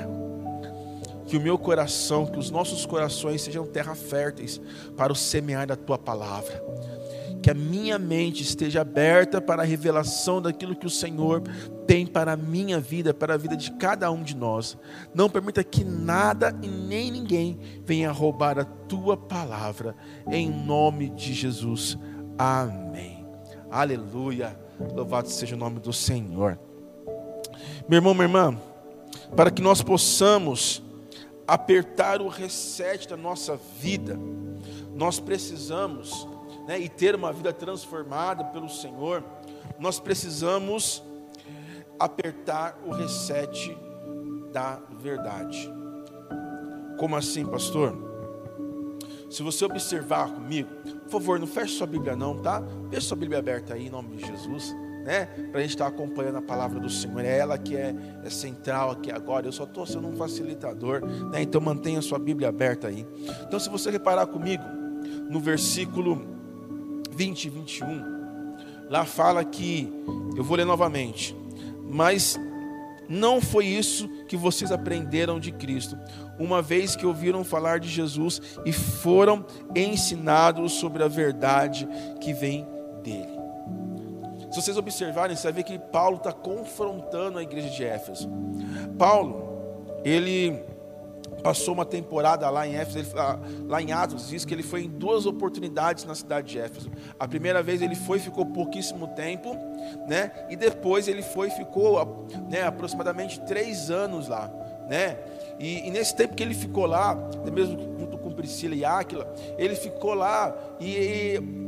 que 1.26 1.38
o 1.38 1.42
meu 1.42 1.58
coração, 1.58 2.26
que 2.26 2.38
os 2.38 2.52
nossos 2.52 2.86
corações 2.86 3.42
sejam 3.42 3.66
terra 3.66 3.96
férteis 3.96 4.62
para 4.96 5.12
o 5.12 5.16
semear 5.16 5.66
da 5.66 5.76
tua 5.76 5.98
palavra. 5.98 6.64
Que 7.42 7.52
a 7.52 7.54
minha 7.54 8.00
mente 8.00 8.42
esteja 8.42 8.82
aberta 8.82 9.40
para 9.40 9.62
a 9.62 9.66
revelação 9.66 10.42
daquilo 10.42 10.76
que 10.76 10.88
o 10.88 10.90
Senhor 10.90 11.44
tem 11.86 12.06
para 12.06 12.34
a 12.34 12.38
minha 12.38 12.80
vida, 12.80 13.14
para 13.14 13.36
a 13.36 13.38
vida 13.38 13.56
de 13.56 13.72
cada 13.74 14.10
um 14.12 14.24
de 14.24 14.36
nós. 14.36 14.78
Não 15.14 15.30
permita 15.30 15.64
que 15.64 15.84
nada 15.84 16.56
e 16.62 16.68
nem 16.68 17.12
ninguém 17.12 17.60
venha 17.86 18.12
roubar 18.12 18.58
a 18.58 18.66
tua 18.66 19.16
palavra, 19.16 19.96
em 20.28 20.50
nome 20.50 21.10
de 21.10 21.34
Jesus. 21.34 21.98
Amém. 22.38 23.26
Aleluia. 23.70 24.65
Louvado 24.94 25.30
seja 25.30 25.56
o 25.56 25.58
nome 25.58 25.80
do 25.80 25.94
Senhor. 25.94 26.60
Meu 27.88 27.98
irmão, 27.98 28.14
minha 28.14 28.26
irmã, 28.26 28.58
para 29.36 29.52
que 29.52 29.62
nós 29.62 29.82
possamos 29.82 30.84
apertar 31.48 32.22
o 32.22 32.28
reset 32.28 33.08
da 33.08 33.16
nossa 33.16 33.60
vida, 33.80 34.20
nós 34.94 35.20
precisamos, 35.20 36.28
né, 36.68 36.80
e 36.80 36.90
ter 36.90 37.16
uma 37.16 37.32
vida 37.32 37.54
transformada 37.54 38.44
pelo 38.46 38.70
Senhor, 38.70 39.24
nós 39.80 40.00
precisamos 40.00 41.04
apertar 42.00 42.78
o 42.86 42.92
reset 42.92 43.78
da 44.52 44.80
verdade. 45.00 45.72
Como 46.98 47.16
assim, 47.16 47.46
pastor? 47.46 48.15
Se 49.30 49.42
você 49.44 49.66
observar 49.66 50.32
comigo, 50.32 50.70
por 51.04 51.12
favor, 51.12 51.40
não 51.40 51.48
feche 51.48 51.78
sua 51.78 51.88
Bíblia 51.88 52.16
não, 52.16 52.38
tá? 52.42 52.60
Deixa 52.90 53.08
sua 53.08 53.18
Bíblia 53.18 53.40
aberta 53.40 53.74
aí 53.74 53.88
em 53.88 53.90
nome 53.90 54.16
de 54.16 54.26
Jesus 54.26 54.76
né? 55.06 55.26
Para 55.52 55.60
a 55.60 55.62
gente 55.62 55.76
estar 55.76 55.86
tá 55.86 55.90
acompanhando 55.92 56.40
a 56.40 56.42
palavra 56.42 56.80
do 56.80 56.90
Senhor. 56.90 57.24
É 57.24 57.38
ela 57.38 57.58
que 57.58 57.78
é, 57.78 57.96
é 58.24 58.30
central 58.30 58.90
aqui 58.90 59.12
agora. 59.12 59.46
Eu 59.46 59.52
só 59.52 59.64
estou 59.64 59.86
sendo 59.86 60.08
um 60.08 60.16
facilitador, 60.16 61.06
né? 61.32 61.44
Então 61.44 61.62
mantenha 61.62 62.02
sua 62.02 62.18
Bíblia 62.18 62.50
aberta 62.50 62.88
aí. 62.88 63.06
Então, 63.48 63.60
se 63.60 63.70
você 63.70 63.92
reparar 63.92 64.26
comigo, 64.26 64.64
no 65.30 65.40
versículo 65.40 66.26
20 67.12 67.46
e 67.46 67.50
21, 67.50 68.58
lá 68.90 69.06
fala 69.06 69.44
que, 69.46 69.94
eu 70.36 70.44
vou 70.44 70.58
ler 70.58 70.66
novamente, 70.66 71.36
mas 71.88 72.40
não 73.08 73.40
foi 73.40 73.68
isso 73.68 74.08
que 74.28 74.36
vocês 74.36 74.72
aprenderam 74.72 75.40
de 75.40 75.52
Cristo, 75.52 75.96
uma 76.40 76.62
vez 76.62 76.96
que 76.96 77.06
ouviram 77.06 77.44
falar 77.44 77.80
de 77.80 77.90
Jesus 77.90 78.42
e 78.66 78.72
foram 78.72 79.46
ensinados 79.76 80.74
sobre 80.74 81.04
a 81.04 81.08
verdade 81.08 81.88
que 82.20 82.34
vem 82.34 82.68
dele. 83.04 83.36
Se 84.52 84.62
vocês 84.62 84.78
observarem, 84.78 85.36
você 85.36 85.44
vai 85.44 85.54
ver 85.54 85.64
que 85.64 85.78
Paulo 85.78 86.18
está 86.18 86.32
confrontando 86.32 87.38
a 87.38 87.44
igreja 87.44 87.70
de 87.70 87.84
Éfeso. 87.84 88.30
Paulo, 88.98 90.00
ele 90.04 90.64
passou 91.44 91.74
uma 91.74 91.86
temporada 91.86 92.50
lá 92.50 92.66
em 92.66 92.76
Éfeso, 92.76 93.00
ele, 93.00 93.08
ah, 93.18 93.38
lá 93.68 93.82
em 93.82 93.92
Atos, 93.92 94.30
diz 94.30 94.46
que 94.46 94.54
ele 94.54 94.64
foi 94.64 94.86
em 94.86 94.90
duas 94.90 95.26
oportunidades 95.26 96.06
na 96.06 96.16
cidade 96.16 96.54
de 96.54 96.60
Éfeso. 96.60 96.90
A 97.20 97.28
primeira 97.28 97.62
vez 97.62 97.82
ele 97.82 97.96
foi, 97.96 98.18
ficou 98.18 98.46
pouquíssimo 98.46 99.10
tempo, 99.10 99.56
né? 100.08 100.32
E 100.50 100.56
depois 100.56 101.08
ele 101.08 101.22
foi, 101.22 101.50
ficou, 101.50 102.26
né, 102.50 102.64
aproximadamente 102.64 103.40
três 103.42 103.92
anos 103.92 104.28
lá, 104.28 104.52
né? 104.88 105.18
E, 105.60 105.88
e, 105.88 105.92
nesse 105.92 106.16
tempo 106.16 106.36
que 106.36 106.44
ele 106.44 106.54
ficou 106.54 106.86
lá, 106.86 107.16
mesmo 107.52 107.78
junto 107.98 108.18
com 108.18 108.32
Priscila 108.32 108.76
e 108.76 108.84
Áquila, 108.84 109.34
ele 109.58 109.76
ficou 109.76 110.14
lá 110.14 110.56
e, 110.80 110.90
e 110.90 111.66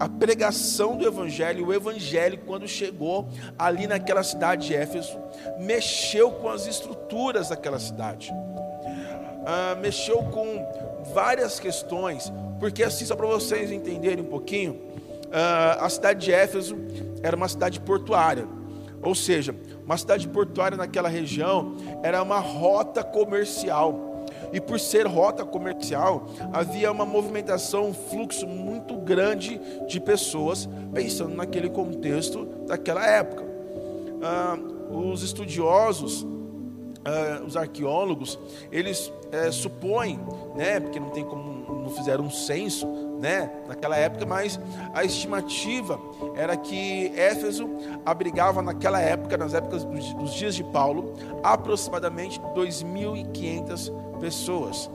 a 0.00 0.08
pregação 0.08 0.96
do 0.96 1.06
Evangelho, 1.06 1.66
o 1.66 1.74
Evangelho, 1.74 2.38
quando 2.46 2.68
chegou 2.68 3.28
ali 3.58 3.86
naquela 3.86 4.22
cidade 4.22 4.68
de 4.68 4.74
Éfeso, 4.74 5.18
mexeu 5.58 6.30
com 6.30 6.48
as 6.48 6.66
estruturas 6.66 7.48
daquela 7.48 7.78
cidade, 7.78 8.32
ah, 9.44 9.76
mexeu 9.80 10.18
com 10.24 11.02
várias 11.12 11.58
questões, 11.58 12.32
porque 12.60 12.82
assim, 12.82 13.04
só 13.04 13.16
para 13.16 13.26
vocês 13.26 13.72
entenderem 13.72 14.24
um 14.24 14.28
pouquinho, 14.28 14.80
ah, 15.32 15.78
a 15.80 15.88
cidade 15.88 16.26
de 16.26 16.32
Éfeso 16.32 16.76
era 17.22 17.36
uma 17.36 17.48
cidade 17.48 17.80
portuária, 17.80 18.46
ou 19.02 19.14
seja, 19.14 19.54
uma 19.84 19.96
cidade 19.96 20.26
portuária 20.28 20.76
naquela 20.76 21.08
região 21.08 21.76
era 22.02 22.22
uma 22.22 22.38
rota 22.38 23.02
comercial 23.02 24.08
e 24.52 24.60
por 24.60 24.80
ser 24.80 25.06
rota 25.06 25.44
comercial, 25.44 26.26
havia 26.52 26.90
uma 26.90 27.04
movimentação, 27.04 27.88
um 27.88 27.94
fluxo 27.94 28.46
muito 28.46 28.96
grande 28.96 29.60
de 29.86 30.00
pessoas, 30.00 30.68
pensando 30.92 31.34
naquele 31.34 31.68
contexto 31.68 32.46
daquela 32.66 33.06
época. 33.06 33.44
Ah, 34.22 34.58
os 34.90 35.22
estudiosos, 35.22 36.26
ah, 37.04 37.42
os 37.46 37.56
arqueólogos, 37.56 38.38
eles 38.72 39.12
é, 39.30 39.50
supõem, 39.50 40.18
né, 40.56 40.80
porque 40.80 40.98
não 40.98 41.10
tem 41.10 41.24
como 41.24 41.58
não 41.88 41.90
fizeram 41.90 42.24
um 42.24 42.30
censo, 42.30 42.86
né, 43.18 43.50
naquela 43.66 43.96
época, 43.96 44.24
mas 44.24 44.58
a 44.94 45.04
estimativa 45.04 46.00
era 46.34 46.56
que 46.56 47.12
Éfeso 47.16 47.68
abrigava 48.04 48.62
naquela 48.62 49.00
época, 49.00 49.36
nas 49.36 49.54
épocas 49.54 49.84
dos, 49.84 50.32
dias 50.34 50.54
de 50.54 50.64
Paulo, 50.64 51.14
aproximadamente 51.42 52.40
2.500 52.54 53.92
pessoas. 54.20 54.90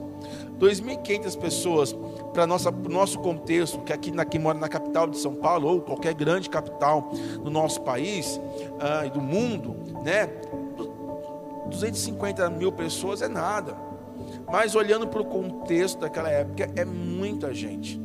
2.500 0.58 1.38
pessoas 1.38 1.96
para 2.32 2.44
o 2.44 2.88
nosso 2.88 3.18
contexto, 3.18 3.80
que 3.80 3.92
aqui 3.92 4.10
na, 4.10 4.24
quem 4.24 4.40
mora 4.40 4.58
na 4.58 4.68
capital 4.68 5.06
de 5.06 5.18
São 5.18 5.34
Paulo, 5.34 5.68
ou 5.68 5.80
qualquer 5.80 6.14
grande 6.14 6.48
capital 6.48 7.10
do 7.42 7.50
nosso 7.50 7.82
país 7.82 8.36
uh, 8.36 9.06
e 9.06 9.10
do 9.10 9.20
mundo, 9.20 9.76
né? 10.02 10.30
250 11.66 12.48
mil 12.50 12.72
pessoas 12.72 13.20
é 13.20 13.28
nada. 13.28 13.76
Mas 14.50 14.74
olhando 14.74 15.06
para 15.06 15.20
o 15.20 15.24
contexto 15.24 15.98
daquela 15.98 16.30
época, 16.30 16.70
é 16.76 16.84
muita 16.84 17.52
gente. 17.52 18.03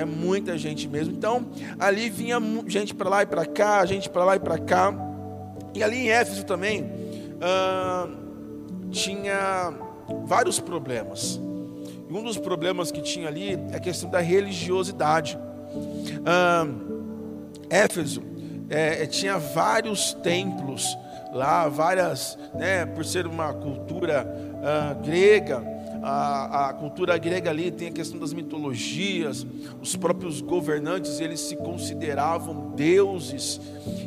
É 0.00 0.04
muita 0.06 0.56
gente 0.56 0.88
mesmo. 0.88 1.12
Então, 1.12 1.46
ali 1.78 2.08
vinha 2.08 2.38
gente 2.66 2.94
para 2.94 3.10
lá 3.10 3.22
e 3.22 3.26
para 3.26 3.44
cá, 3.44 3.84
gente 3.84 4.08
para 4.08 4.24
lá 4.24 4.36
e 4.36 4.40
para 4.40 4.56
cá. 4.56 4.94
E 5.74 5.82
ali 5.82 5.98
em 5.98 6.10
Éfeso 6.10 6.44
também 6.46 6.90
ah, 7.38 8.08
tinha 8.90 9.74
vários 10.24 10.58
problemas. 10.58 11.38
E 12.08 12.12
um 12.12 12.22
dos 12.22 12.38
problemas 12.38 12.90
que 12.90 13.02
tinha 13.02 13.28
ali 13.28 13.58
é 13.70 13.76
a 13.76 13.78
questão 13.80 14.08
da 14.08 14.20
religiosidade. 14.20 15.38
Ah, 16.24 16.66
Éfeso 17.68 18.22
é, 18.70 19.04
tinha 19.04 19.36
vários 19.36 20.14
templos 20.14 20.96
lá, 21.30 21.68
várias, 21.68 22.38
né, 22.54 22.86
por 22.86 23.04
ser 23.04 23.26
uma 23.26 23.52
cultura 23.52 24.26
ah, 24.64 24.94
grega, 24.94 25.62
a, 26.02 26.68
a, 26.68 26.72
cultura 26.72 27.16
grega 27.18 27.50
ali 27.50 27.70
tem 27.70 27.88
a 27.88 27.92
questão 27.92 28.18
das 28.18 28.32
mitologias, 28.32 29.46
os 29.80 29.96
próprios 29.96 30.40
governantes 30.40 31.20
eles 31.20 31.40
se 31.40 31.56
consideravam 31.56 32.70
deuses, 32.74 33.60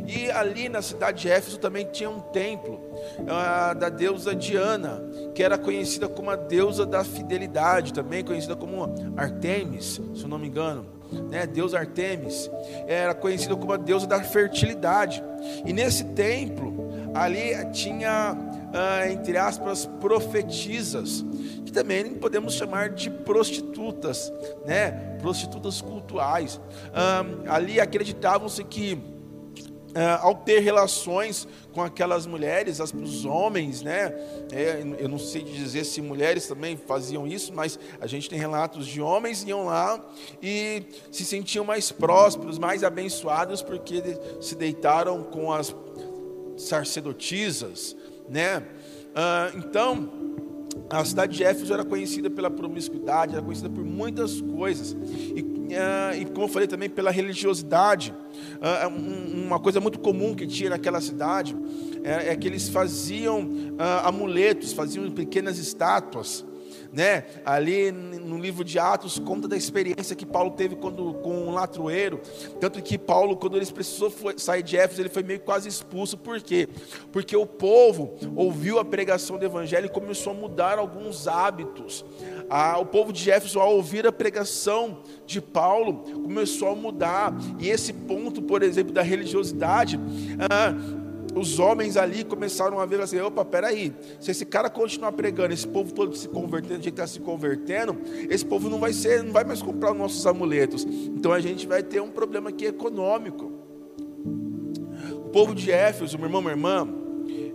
e 0.07 0.29
ali 0.31 0.69
na 0.69 0.81
cidade 0.81 1.23
de 1.23 1.29
Éfeso 1.29 1.59
também 1.59 1.85
tinha 1.91 2.09
um 2.09 2.19
templo 2.19 2.75
uh, 3.19 3.75
da 3.77 3.89
deusa 3.89 4.35
Diana, 4.35 5.03
que 5.33 5.43
era 5.43 5.57
conhecida 5.57 6.07
como 6.07 6.29
a 6.29 6.35
deusa 6.35 6.85
da 6.85 7.03
fidelidade, 7.03 7.93
também 7.93 8.23
conhecida 8.23 8.55
como 8.55 8.93
Artemis, 9.15 10.01
se 10.13 10.23
eu 10.23 10.27
não 10.27 10.39
me 10.39 10.47
engano. 10.47 10.85
Né, 11.29 11.45
Deus 11.45 11.75
Artemis 11.75 12.49
era 12.87 13.13
conhecida 13.13 13.55
como 13.55 13.71
a 13.71 13.77
deusa 13.77 14.07
da 14.07 14.23
fertilidade, 14.23 15.23
e 15.63 15.71
nesse 15.71 16.03
templo 16.05 16.73
ali 17.13 17.53
tinha, 17.71 18.35
uh, 18.73 19.11
entre 19.11 19.37
aspas, 19.37 19.85
profetisas, 20.01 21.23
que 21.63 21.71
também 21.71 22.15
podemos 22.15 22.55
chamar 22.55 22.89
de 22.89 23.09
prostitutas, 23.09 24.33
né? 24.65 25.17
Prostitutas 25.21 25.81
cultuais. 25.81 26.59
Um, 26.91 27.49
ali 27.49 27.79
acreditavam-se 27.79 28.63
que 28.63 29.13
Uh, 29.93 30.17
ao 30.21 30.33
ter 30.33 30.59
relações 30.59 31.47
com 31.71 31.79
aquelas 31.79 32.25
mulheres, 32.25 32.81
as, 32.81 32.91
os 32.91 33.25
homens, 33.25 33.83
né? 33.83 34.11
É, 34.51 34.83
eu 34.97 35.07
não 35.07 35.19
sei 35.19 35.43
dizer 35.43 35.83
se 35.83 36.01
mulheres 36.01 36.47
também 36.47 36.75
faziam 36.75 37.27
isso, 37.27 37.53
mas 37.53 37.77
a 38.01 38.07
gente 38.07 38.27
tem 38.27 38.39
relatos 38.39 38.87
de 38.87 38.99
homens 38.99 39.43
iam 39.43 39.65
lá 39.65 40.03
e 40.41 40.81
se 41.11 41.23
sentiam 41.23 41.63
mais 41.63 41.91
prósperos, 41.91 42.57
mais 42.57 42.83
abençoados, 42.83 43.61
porque 43.61 44.01
se 44.41 44.55
deitaram 44.55 45.25
com 45.25 45.53
as 45.53 45.75
sacerdotisas, 46.57 47.95
né? 48.29 48.59
Uh, 48.59 49.57
então, 49.59 50.09
a 50.89 51.03
cidade 51.05 51.37
de 51.37 51.43
Éfeso 51.43 51.73
era 51.73 51.83
conhecida 51.83 52.29
pela 52.29 52.49
promiscuidade, 52.49 53.33
era 53.33 53.41
conhecida 53.41 53.69
por 53.69 53.83
muitas 53.83 54.41
coisas. 54.41 54.95
E, 55.35 55.41
uh, 55.41 56.21
e 56.21 56.25
como 56.25 56.45
eu 56.45 56.49
falei 56.49 56.67
também, 56.67 56.89
pela 56.89 57.11
religiosidade. 57.11 58.13
Uh, 58.55 58.89
um, 58.89 59.45
uma 59.45 59.59
coisa 59.59 59.79
muito 59.79 59.99
comum 59.99 60.33
que 60.33 60.47
tinha 60.47 60.71
naquela 60.71 60.99
cidade 60.99 61.55
é, 62.03 62.29
é 62.31 62.35
que 62.35 62.47
eles 62.47 62.69
faziam 62.69 63.49
amuletos, 64.03 64.73
faziam 64.73 65.09
pequenas 65.11 65.57
estátuas 65.57 66.43
né? 66.93 67.25
Ali 67.43 67.91
no 67.91 68.37
livro 68.37 68.63
de 68.63 68.77
Atos 68.77 69.17
conta 69.17 69.47
da 69.47 69.57
experiência 69.57 70.15
que 70.15 70.25
Paulo 70.25 70.51
teve 70.51 70.75
quando, 70.75 71.15
com 71.15 71.47
um 71.47 71.51
latroeiro, 71.51 72.21
tanto 72.59 72.81
que 72.81 72.97
Paulo, 72.97 73.35
quando 73.35 73.57
ele 73.57 73.65
precisou 73.65 74.13
sair 74.37 74.61
de 74.61 74.77
Éfeso, 74.77 75.01
ele 75.01 75.09
foi 75.09 75.23
meio 75.23 75.39
quase 75.39 75.67
expulso. 75.67 76.17
Por 76.17 76.39
quê? 76.39 76.69
Porque 77.11 77.35
o 77.35 77.45
povo 77.45 78.15
ouviu 78.35 78.77
a 78.77 78.85
pregação 78.85 79.37
do 79.37 79.45
evangelho 79.45 79.87
e 79.87 79.89
começou 79.89 80.33
a 80.33 80.35
mudar 80.35 80.77
alguns 80.77 81.27
hábitos. 81.27 82.05
Ah, 82.49 82.77
o 82.77 82.85
povo 82.85 83.11
de 83.11 83.31
Éfeso, 83.31 83.59
ao 83.59 83.75
ouvir 83.75 84.05
a 84.05 84.11
pregação 84.11 84.99
de 85.25 85.41
Paulo, 85.41 86.03
começou 86.21 86.69
a 86.69 86.75
mudar. 86.75 87.33
E 87.59 87.69
esse 87.69 87.91
ponto, 87.91 88.41
por 88.41 88.61
exemplo, 88.61 88.93
da 88.93 89.01
religiosidade, 89.01 89.99
ah, 90.49 91.02
os 91.35 91.59
homens 91.59 91.97
ali 91.97 92.23
começaram 92.23 92.79
a 92.79 92.85
ver 92.85 93.01
assim: 93.01 93.19
opa, 93.19 93.43
peraí, 93.43 93.93
se 94.19 94.31
esse 94.31 94.45
cara 94.45 94.69
continuar 94.69 95.11
pregando, 95.11 95.53
esse 95.53 95.67
povo 95.67 95.93
todo 95.93 96.15
se 96.15 96.27
convertendo, 96.27 96.73
a 96.73 96.77
gente 96.77 96.89
está 96.89 97.07
se 97.07 97.19
convertendo, 97.19 97.97
esse 98.29 98.45
povo 98.45 98.69
não 98.69 98.79
vai 98.79 98.93
ser, 98.93 99.23
não 99.23 99.33
vai 99.33 99.43
mais 99.43 99.61
comprar 99.61 99.91
os 99.91 99.97
nossos 99.97 100.25
amuletos. 100.25 100.85
Então 100.85 101.31
a 101.31 101.39
gente 101.39 101.67
vai 101.67 101.81
ter 101.83 102.01
um 102.01 102.09
problema 102.09 102.49
aqui 102.49 102.65
econômico. 102.65 103.51
O 105.13 105.29
povo 105.29 105.55
de 105.55 105.71
Éfeso, 105.71 106.17
meu 106.17 106.27
irmão, 106.27 106.41
minha 106.41 106.53
irmã, 106.53 106.87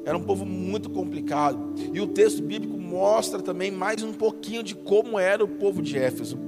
era 0.05 0.17
um 0.17 0.23
povo 0.23 0.45
muito 0.45 0.91
complicado. 0.91 1.75
E 1.93 2.01
o 2.01 2.07
texto 2.07 2.43
bíblico 2.43 2.77
mostra 2.79 3.41
também 3.41 3.71
mais 3.71 4.03
um 4.03 4.13
pouquinho 4.13 4.63
de 4.63 4.75
como 4.75 5.19
era 5.19 5.45
o 5.45 5.49
povo 5.49 5.81
de 5.83 5.97
Éfeso. 5.97 6.39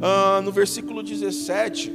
Ah, 0.00 0.40
no 0.42 0.52
versículo 0.52 1.02
17, 1.02 1.92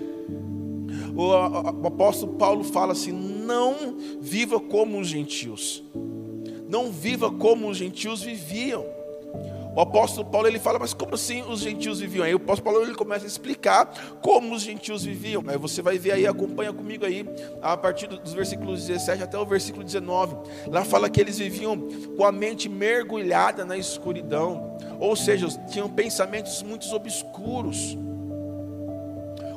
o, 1.15 1.23
o 1.23 1.87
apóstolo 1.87 2.33
Paulo 2.33 2.63
fala 2.63 2.93
assim: 2.93 3.11
não 3.41 3.97
viva 4.19 4.59
como 4.59 4.99
os 4.99 5.07
gentios. 5.07 5.83
Não 6.69 6.91
viva 6.91 7.31
como 7.31 7.67
os 7.67 7.77
gentios 7.77 8.21
viviam. 8.21 8.85
O 9.73 9.79
apóstolo 9.79 10.27
Paulo 10.27 10.47
ele 10.47 10.59
fala, 10.59 10.77
mas 10.77 10.93
como 10.93 11.15
assim 11.15 11.43
os 11.43 11.61
gentios 11.61 12.01
viviam? 12.01 12.25
Aí 12.25 12.33
o 12.33 12.37
apóstolo 12.37 12.73
Paulo 12.73 12.85
ele 12.85 12.95
começa 12.95 13.23
a 13.23 13.27
explicar 13.27 13.85
como 14.21 14.53
os 14.53 14.63
gentios 14.63 15.05
viviam. 15.05 15.43
Aí 15.47 15.57
você 15.57 15.81
vai 15.81 15.97
ver 15.97 16.11
aí, 16.11 16.27
acompanha 16.27 16.73
comigo 16.73 17.05
aí, 17.05 17.25
a 17.61 17.77
partir 17.77 18.07
dos 18.07 18.33
versículos 18.33 18.85
17 18.85 19.23
até 19.23 19.37
o 19.37 19.45
versículo 19.45 19.83
19. 19.83 20.35
Lá 20.67 20.83
fala 20.83 21.09
que 21.09 21.21
eles 21.21 21.37
viviam 21.37 21.87
com 22.17 22.25
a 22.25 22.33
mente 22.33 22.67
mergulhada 22.67 23.63
na 23.63 23.77
escuridão, 23.77 24.77
ou 24.99 25.15
seja, 25.15 25.47
tinham 25.69 25.89
pensamentos 25.89 26.61
muito 26.63 26.93
obscuros, 26.93 27.97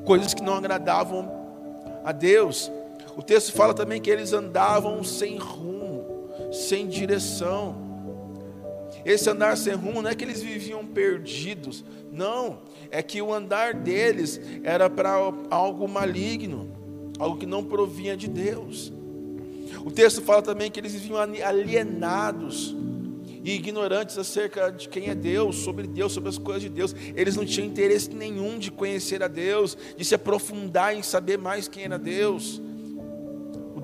coisas 0.04 0.32
que 0.32 0.42
não 0.42 0.54
agradavam 0.54 1.28
a 2.04 2.12
Deus. 2.12 2.70
O 3.16 3.22
texto 3.22 3.52
fala 3.52 3.72
também 3.72 4.00
que 4.00 4.10
eles 4.10 4.32
andavam 4.32 5.04
sem 5.04 5.36
rumo, 5.36 6.30
sem 6.52 6.86
direção. 6.86 7.76
Esse 9.04 9.28
andar 9.28 9.56
sem 9.56 9.74
rumo 9.74 10.02
não 10.02 10.10
é 10.10 10.14
que 10.14 10.24
eles 10.24 10.42
viviam 10.42 10.84
perdidos, 10.86 11.84
não, 12.10 12.60
é 12.90 13.02
que 13.02 13.20
o 13.20 13.34
andar 13.34 13.74
deles 13.74 14.40
era 14.62 14.88
para 14.88 15.10
algo 15.50 15.86
maligno, 15.86 16.70
algo 17.18 17.36
que 17.36 17.46
não 17.46 17.62
provinha 17.62 18.16
de 18.16 18.28
Deus. 18.28 18.92
O 19.84 19.90
texto 19.90 20.22
fala 20.22 20.40
também 20.40 20.70
que 20.70 20.80
eles 20.80 20.92
viviam 20.92 21.18
alienados 21.18 22.74
e 23.44 23.52
ignorantes 23.52 24.16
acerca 24.16 24.70
de 24.70 24.88
quem 24.88 25.10
é 25.10 25.14
Deus, 25.14 25.56
sobre 25.56 25.86
Deus, 25.86 26.12
sobre 26.12 26.30
as 26.30 26.38
coisas 26.38 26.62
de 26.62 26.70
Deus. 26.70 26.96
Eles 27.14 27.36
não 27.36 27.44
tinham 27.44 27.68
interesse 27.68 28.08
nenhum 28.08 28.58
de 28.58 28.70
conhecer 28.70 29.22
a 29.22 29.28
Deus, 29.28 29.76
de 29.96 30.04
se 30.04 30.14
aprofundar 30.14 30.96
em 30.96 31.02
saber 31.02 31.36
mais 31.36 31.68
quem 31.68 31.84
era 31.84 31.98
Deus. 31.98 32.62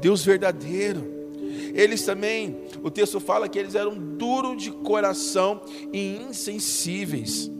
Deus 0.00 0.24
verdadeiro. 0.24 1.20
Eles 1.74 2.02
também, 2.02 2.56
o 2.82 2.90
texto 2.90 3.20
fala 3.20 3.48
que 3.48 3.58
eles 3.58 3.74
eram 3.74 3.96
duros 3.96 4.62
de 4.62 4.70
coração 4.70 5.62
e 5.92 6.16
insensíveis. 6.16 7.50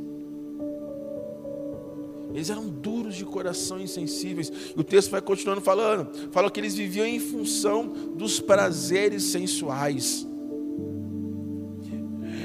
Eles 2.32 2.48
eram 2.48 2.68
duros 2.68 3.16
de 3.16 3.24
coração 3.24 3.80
e 3.80 3.84
insensíveis. 3.84 4.52
E 4.76 4.80
o 4.80 4.84
texto 4.84 5.10
vai 5.10 5.20
continuando 5.20 5.60
falando. 5.60 6.10
Fala 6.30 6.50
que 6.50 6.60
eles 6.60 6.74
viviam 6.74 7.06
em 7.06 7.18
função 7.18 7.88
dos 8.14 8.40
prazeres 8.40 9.24
sensuais. 9.24 10.26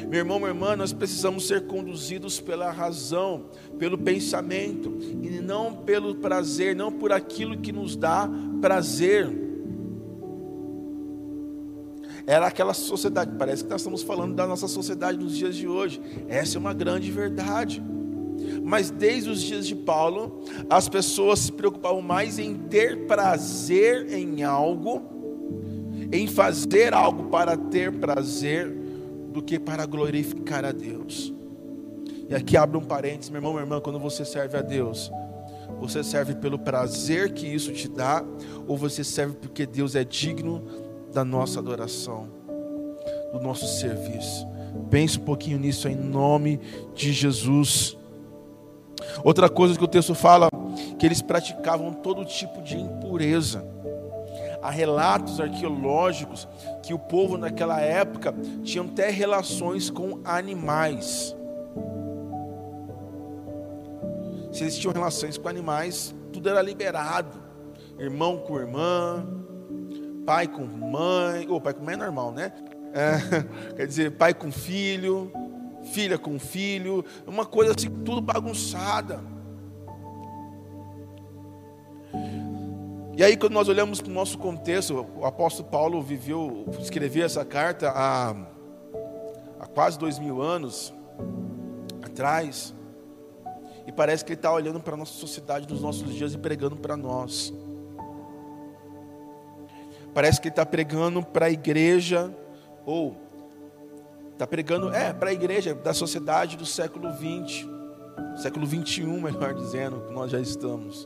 Meu 0.10 0.19
irmão, 0.19 0.38
minha 0.38 0.51
irmã, 0.51 0.75
nós 0.75 0.93
precisamos 0.93 1.47
ser 1.47 1.65
conduzidos 1.65 2.39
pela 2.39 2.71
razão, 2.71 3.45
pelo 3.77 3.97
pensamento, 3.97 4.95
e 5.21 5.41
não 5.41 5.73
pelo 5.73 6.15
prazer, 6.15 6.75
não 6.75 6.91
por 6.91 7.12
aquilo 7.12 7.58
que 7.58 7.71
nos 7.71 7.95
dá 7.95 8.29
prazer 8.62 9.44
era 12.27 12.47
aquela 12.47 12.73
sociedade. 12.73 13.31
Parece 13.38 13.63
que 13.63 13.69
nós 13.69 13.81
estamos 13.81 14.01
falando 14.01 14.35
da 14.35 14.47
nossa 14.47 14.67
sociedade 14.67 15.17
nos 15.17 15.35
dias 15.35 15.55
de 15.55 15.67
hoje. 15.67 16.01
Essa 16.27 16.57
é 16.57 16.59
uma 16.59 16.73
grande 16.73 17.11
verdade. 17.11 17.83
Mas 18.63 18.89
desde 18.89 19.29
os 19.29 19.41
dias 19.41 19.67
de 19.67 19.75
Paulo, 19.75 20.43
as 20.69 20.89
pessoas 20.89 21.39
se 21.39 21.51
preocupavam 21.51 22.01
mais 22.01 22.39
em 22.39 22.55
ter 22.55 23.05
prazer 23.05 24.11
em 24.11 24.43
algo, 24.43 25.01
em 26.11 26.27
fazer 26.27 26.93
algo 26.93 27.29
para 27.29 27.55
ter 27.55 27.91
prazer, 27.91 28.85
do 29.31 29.41
que 29.41 29.59
para 29.59 29.85
glorificar 29.85 30.63
a 30.63 30.71
Deus. 30.71 31.33
E 32.29 32.33
aqui 32.33 32.55
abre 32.55 32.77
um 32.77 32.81
parênteses, 32.81 33.29
meu 33.29 33.39
irmão, 33.39 33.51
minha 33.51 33.63
irmã, 33.63 33.81
quando 33.81 33.99
você 33.99 34.23
serve 34.23 34.57
a 34.57 34.61
Deus, 34.61 35.11
você 35.79 36.03
serve 36.03 36.35
pelo 36.35 36.57
prazer 36.57 37.33
que 37.33 37.45
isso 37.45 37.71
te 37.73 37.88
dá, 37.88 38.23
ou 38.65 38.77
você 38.77 39.03
serve 39.03 39.35
porque 39.35 39.65
Deus 39.65 39.93
é 39.93 40.03
digno 40.03 40.63
da 41.15 41.23
nossa 41.23 41.60
adoração, 41.60 42.28
do 43.32 43.39
nosso 43.39 43.65
serviço. 43.80 44.45
Pense 44.91 45.17
um 45.17 45.23
pouquinho 45.23 45.58
nisso 45.58 45.88
em 45.88 45.95
nome 45.95 46.60
de 46.93 47.13
Jesus. 47.13 47.97
Outra 49.23 49.47
coisa 49.49 49.78
que 49.78 49.84
o 49.84 49.88
texto 49.88 50.13
fala, 50.13 50.49
que 50.99 51.06
eles 51.06 51.21
praticavam 51.21 51.93
todo 51.93 52.25
tipo 52.25 52.62
de 52.62 52.75
impureza. 52.75 53.65
há 54.62 54.69
relatos 54.69 55.39
arqueológicos 55.39 56.47
que 56.84 56.93
o 56.93 56.99
povo 56.99 57.38
naquela 57.38 57.80
época 57.80 58.34
tinha 58.63 58.84
até 58.84 59.10
relações 59.10 59.89
com 59.89 60.19
animais. 60.25 61.34
Se 64.51 64.63
eles 64.63 64.78
tinham 64.78 64.91
relações 64.91 65.38
com 65.38 65.47
animais, 65.47 66.13
tudo 66.34 66.49
era 66.49 66.62
liberado. 66.62 67.38
Irmão 67.97 68.39
com 68.39 68.60
irmã, 68.60 69.44
pai 70.25 70.47
com 70.47 70.65
mãe, 70.65 71.47
ou 71.47 71.61
pai 71.61 71.73
com 71.73 71.83
mãe 71.83 71.93
é 71.93 71.97
normal, 71.97 72.31
né? 72.31 72.51
É, 72.93 73.73
quer 73.75 73.88
dizer, 73.88 74.11
pai 74.11 74.33
com 74.33 74.51
filho, 74.51 75.31
filha 75.83 76.17
com 76.17 76.39
filho, 76.39 77.05
uma 77.27 77.45
coisa 77.45 77.73
assim, 77.77 77.89
tudo 78.03 78.21
bagunçada. 78.21 79.21
E 83.17 83.23
aí, 83.23 83.38
quando 83.38 83.53
nós 83.53 83.69
olhamos 83.69 84.01
para 84.01 84.11
o 84.11 84.13
nosso 84.13 84.38
contexto, 84.38 85.05
o 85.15 85.25
apóstolo 85.25 85.69
Paulo 85.69 86.01
viveu, 86.01 86.65
escreveu 86.81 87.25
essa 87.25 87.45
carta 87.45 87.89
há, 87.89 88.31
há 89.59 89.67
quase 89.67 89.97
dois 89.97 90.19
mil 90.19 90.41
anos 90.41 90.93
atrás, 92.01 92.75
e 93.88 93.91
parece 93.91 94.25
que 94.25 94.33
ele 94.33 94.39
está 94.39 94.51
olhando 94.51 94.81
para 94.81 94.95
a 94.95 94.97
nossa 94.97 95.13
sociedade 95.13 95.65
nos 95.69 95.81
nossos 95.81 96.13
dias 96.13 96.33
e 96.33 96.38
pregando 96.38 96.75
para 96.75 96.97
nós. 96.97 97.53
Parece 100.15 100.39
que 100.39 100.47
ele 100.47 100.54
está 100.54 100.65
pregando 100.65 101.21
para 101.21 101.47
a 101.47 101.49
igreja, 101.51 102.34
ou 102.86 103.17
está 104.32 104.47
pregando, 104.47 104.89
é, 104.93 105.12
para 105.12 105.32
a 105.32 105.34
igreja 105.34 105.75
da 105.75 105.93
sociedade 105.93 106.56
do 106.56 106.65
século 106.65 107.12
20, 107.12 107.67
século 108.38 108.65
21, 108.65 109.12
melhor 109.19 109.54
dizendo, 109.54 109.99
que 110.08 110.13
nós 110.13 110.32
já 110.32 110.39
estamos. 110.39 111.06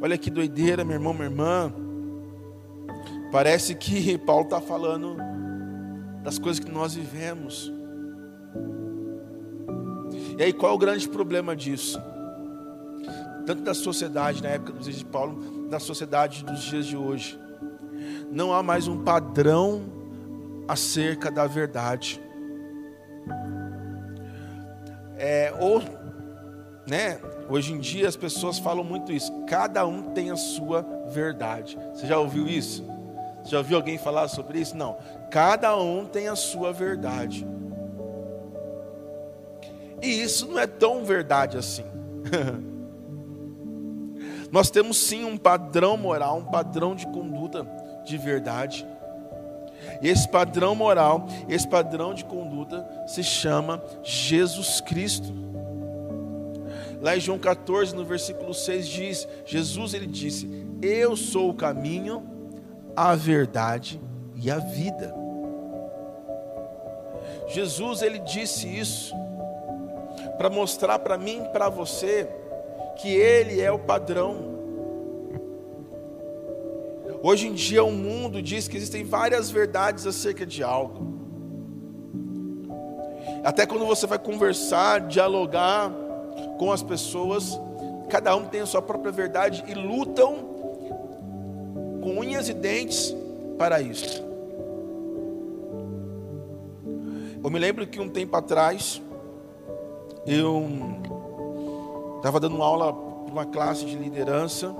Olha 0.00 0.16
que 0.16 0.30
doideira, 0.30 0.84
meu 0.84 0.94
irmão, 0.94 1.12
minha 1.12 1.26
irmã. 1.26 1.74
Parece 3.32 3.74
que 3.74 4.16
Paulo 4.24 4.44
está 4.44 4.60
falando 4.60 5.16
das 6.22 6.38
coisas 6.38 6.64
que 6.64 6.70
nós 6.70 6.94
vivemos. 6.94 7.72
E 10.38 10.44
aí, 10.44 10.52
qual 10.52 10.70
é 10.70 10.74
o 10.76 10.78
grande 10.78 11.08
problema 11.08 11.56
disso? 11.56 12.00
Tanto 13.46 13.62
da 13.62 13.74
sociedade 13.74 14.42
na 14.42 14.50
época 14.50 14.72
dos 14.72 14.84
dias 14.84 14.98
de 14.98 15.04
Paulo, 15.04 15.68
da 15.68 15.78
sociedade 15.78 16.44
dos 16.44 16.62
dias 16.62 16.86
de 16.86 16.96
hoje. 16.96 17.38
Não 18.30 18.52
há 18.52 18.62
mais 18.62 18.88
um 18.88 19.04
padrão 19.04 19.82
acerca 20.66 21.30
da 21.30 21.46
verdade. 21.46 22.20
É, 25.16 25.54
ou, 25.60 25.82
né, 26.86 27.20
hoje 27.48 27.72
em 27.72 27.78
dia 27.78 28.08
as 28.08 28.16
pessoas 28.16 28.58
falam 28.58 28.82
muito 28.82 29.12
isso. 29.12 29.32
Cada 29.46 29.86
um 29.86 30.10
tem 30.12 30.30
a 30.30 30.36
sua 30.36 30.84
verdade. 31.08 31.78
Você 31.94 32.06
já 32.06 32.18
ouviu 32.18 32.48
isso? 32.48 32.84
Já 33.44 33.58
ouviu 33.58 33.76
alguém 33.76 33.98
falar 33.98 34.28
sobre 34.28 34.58
isso? 34.58 34.74
Não. 34.76 34.96
Cada 35.30 35.76
um 35.76 36.06
tem 36.06 36.28
a 36.28 36.36
sua 36.36 36.72
verdade. 36.72 37.46
E 40.02 40.22
isso 40.22 40.46
não 40.46 40.58
é 40.58 40.66
tão 40.66 41.04
verdade 41.04 41.58
assim. 41.58 41.84
Nós 44.54 44.70
temos 44.70 44.98
sim 44.98 45.24
um 45.24 45.36
padrão 45.36 45.96
moral, 45.96 46.38
um 46.38 46.44
padrão 46.44 46.94
de 46.94 47.08
conduta 47.08 47.66
de 48.04 48.16
verdade. 48.16 48.86
E 50.00 50.08
esse 50.08 50.28
padrão 50.28 50.76
moral, 50.76 51.26
esse 51.48 51.66
padrão 51.66 52.14
de 52.14 52.24
conduta 52.24 52.88
se 53.04 53.24
chama 53.24 53.82
Jesus 54.04 54.80
Cristo. 54.80 55.26
Lá 57.00 57.16
em 57.16 57.20
João 57.20 57.36
14, 57.36 57.96
no 57.96 58.04
versículo 58.04 58.54
6 58.54 58.86
diz: 58.86 59.28
Jesus 59.44 59.92
ele 59.92 60.06
disse: 60.06 60.48
"Eu 60.80 61.16
sou 61.16 61.50
o 61.50 61.54
caminho, 61.54 62.22
a 62.94 63.16
verdade 63.16 64.00
e 64.36 64.52
a 64.52 64.58
vida". 64.58 65.12
Jesus 67.48 68.02
ele 68.02 68.20
disse 68.20 68.68
isso 68.68 69.12
para 70.38 70.48
mostrar 70.48 71.00
para 71.00 71.18
mim 71.18 71.42
e 71.42 71.48
para 71.48 71.68
você 71.68 72.43
que 72.96 73.08
Ele 73.08 73.60
é 73.60 73.70
o 73.70 73.78
padrão. 73.78 74.54
Hoje 77.22 77.48
em 77.48 77.54
dia 77.54 77.82
o 77.82 77.90
mundo 77.90 78.42
diz 78.42 78.68
que 78.68 78.76
existem 78.76 79.04
várias 79.04 79.50
verdades 79.50 80.06
acerca 80.06 80.44
de 80.44 80.62
algo. 80.62 81.14
Até 83.42 83.66
quando 83.66 83.86
você 83.86 84.06
vai 84.06 84.18
conversar, 84.18 85.00
dialogar 85.02 85.90
com 86.58 86.72
as 86.72 86.82
pessoas, 86.82 87.58
cada 88.08 88.34
um 88.36 88.44
tem 88.44 88.60
a 88.60 88.66
sua 88.66 88.82
própria 88.82 89.12
verdade 89.12 89.64
e 89.66 89.74
lutam 89.74 90.36
com 92.02 92.18
unhas 92.18 92.48
e 92.48 92.54
dentes 92.54 93.14
para 93.58 93.80
isso. 93.80 94.22
Eu 97.42 97.50
me 97.50 97.58
lembro 97.58 97.86
que 97.86 98.00
um 98.00 98.08
tempo 98.08 98.34
atrás, 98.36 99.02
eu 100.26 100.66
estava 102.24 102.40
dando 102.40 102.62
aula 102.62 102.90
para 102.90 103.32
uma 103.32 103.44
classe 103.44 103.84
de 103.84 103.96
liderança 103.96 104.74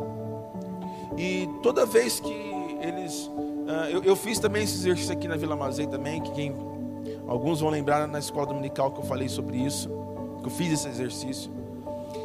e 1.15 1.47
toda 1.63 1.85
vez 1.85 2.19
que 2.19 2.33
eles, 2.81 3.27
uh, 3.27 3.91
eu, 3.91 4.03
eu, 4.03 4.17
fiz 4.17 4.39
também 4.39 4.65
esse 4.65 4.77
exercício 4.77 5.13
aqui 5.13 5.29
na 5.29 5.37
Vila 5.37 5.55
Mazei 5.55 5.87
também, 5.87 6.23
que 6.23 6.33
quem, 6.33 6.55
alguns 7.29 7.61
vão 7.61 7.69
lembrar 7.69 8.09
na 8.09 8.19
escola 8.19 8.47
dominical 8.47 8.93
que 8.93 9.01
eu 9.01 9.05
falei 9.05 9.29
sobre 9.29 9.59
isso, 9.59 9.91
que 10.41 10.47
eu 10.47 10.51
fiz 10.51 10.73
esse 10.73 10.89
exercício. 10.89 11.53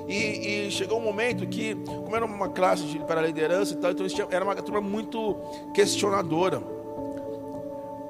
E, 0.08 0.68
e, 0.68 0.72
chegou 0.72 0.98
um 0.98 1.04
momento 1.04 1.46
que, 1.46 1.76
como 1.76 2.16
era 2.16 2.26
uma 2.26 2.48
classe 2.48 2.84
de, 2.84 3.00
para 3.00 3.22
liderança 3.22 3.74
e 3.74 3.76
tal, 3.76 3.92
então 3.92 4.08
tinham, 4.08 4.30
era 4.32 4.46
uma 4.46 4.56
turma 4.56 4.80
muito 4.80 5.36
questionadora. 5.74 6.64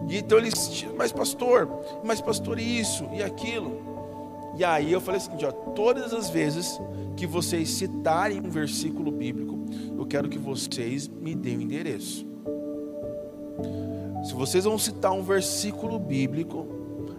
E 0.07 0.19
então 0.19 0.37
eles, 0.37 0.85
mas 0.95 1.11
pastor, 1.11 1.67
mas 2.03 2.21
pastor 2.21 2.59
isso 2.59 3.09
e 3.11 3.23
aquilo. 3.23 3.88
E 4.59 4.65
aí 4.65 4.91
eu 4.91 4.99
falei 4.99 5.21
assim, 5.21 5.31
ó, 5.45 5.51
todas 5.53 6.13
as 6.13 6.29
vezes 6.29 6.77
que 7.15 7.25
vocês 7.25 7.69
citarem 7.69 8.41
um 8.41 8.49
versículo 8.49 9.09
bíblico, 9.09 9.57
eu 9.97 10.05
quero 10.05 10.27
que 10.27 10.37
vocês 10.37 11.07
me 11.07 11.33
deem 11.33 11.59
o 11.59 11.61
endereço. 11.61 12.27
Se 14.25 14.33
vocês 14.33 14.65
vão 14.65 14.77
citar 14.77 15.13
um 15.13 15.23
versículo 15.23 15.97
bíblico, 15.97 16.67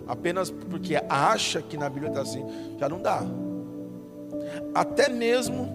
apenas 0.06 0.50
porque 0.50 1.02
acha 1.08 1.62
que 1.62 1.78
na 1.78 1.88
Bíblia 1.88 2.10
está 2.10 2.20
assim, 2.20 2.44
já 2.78 2.90
não 2.90 3.00
dá. 3.00 3.22
Até 4.74 5.08
mesmo 5.08 5.66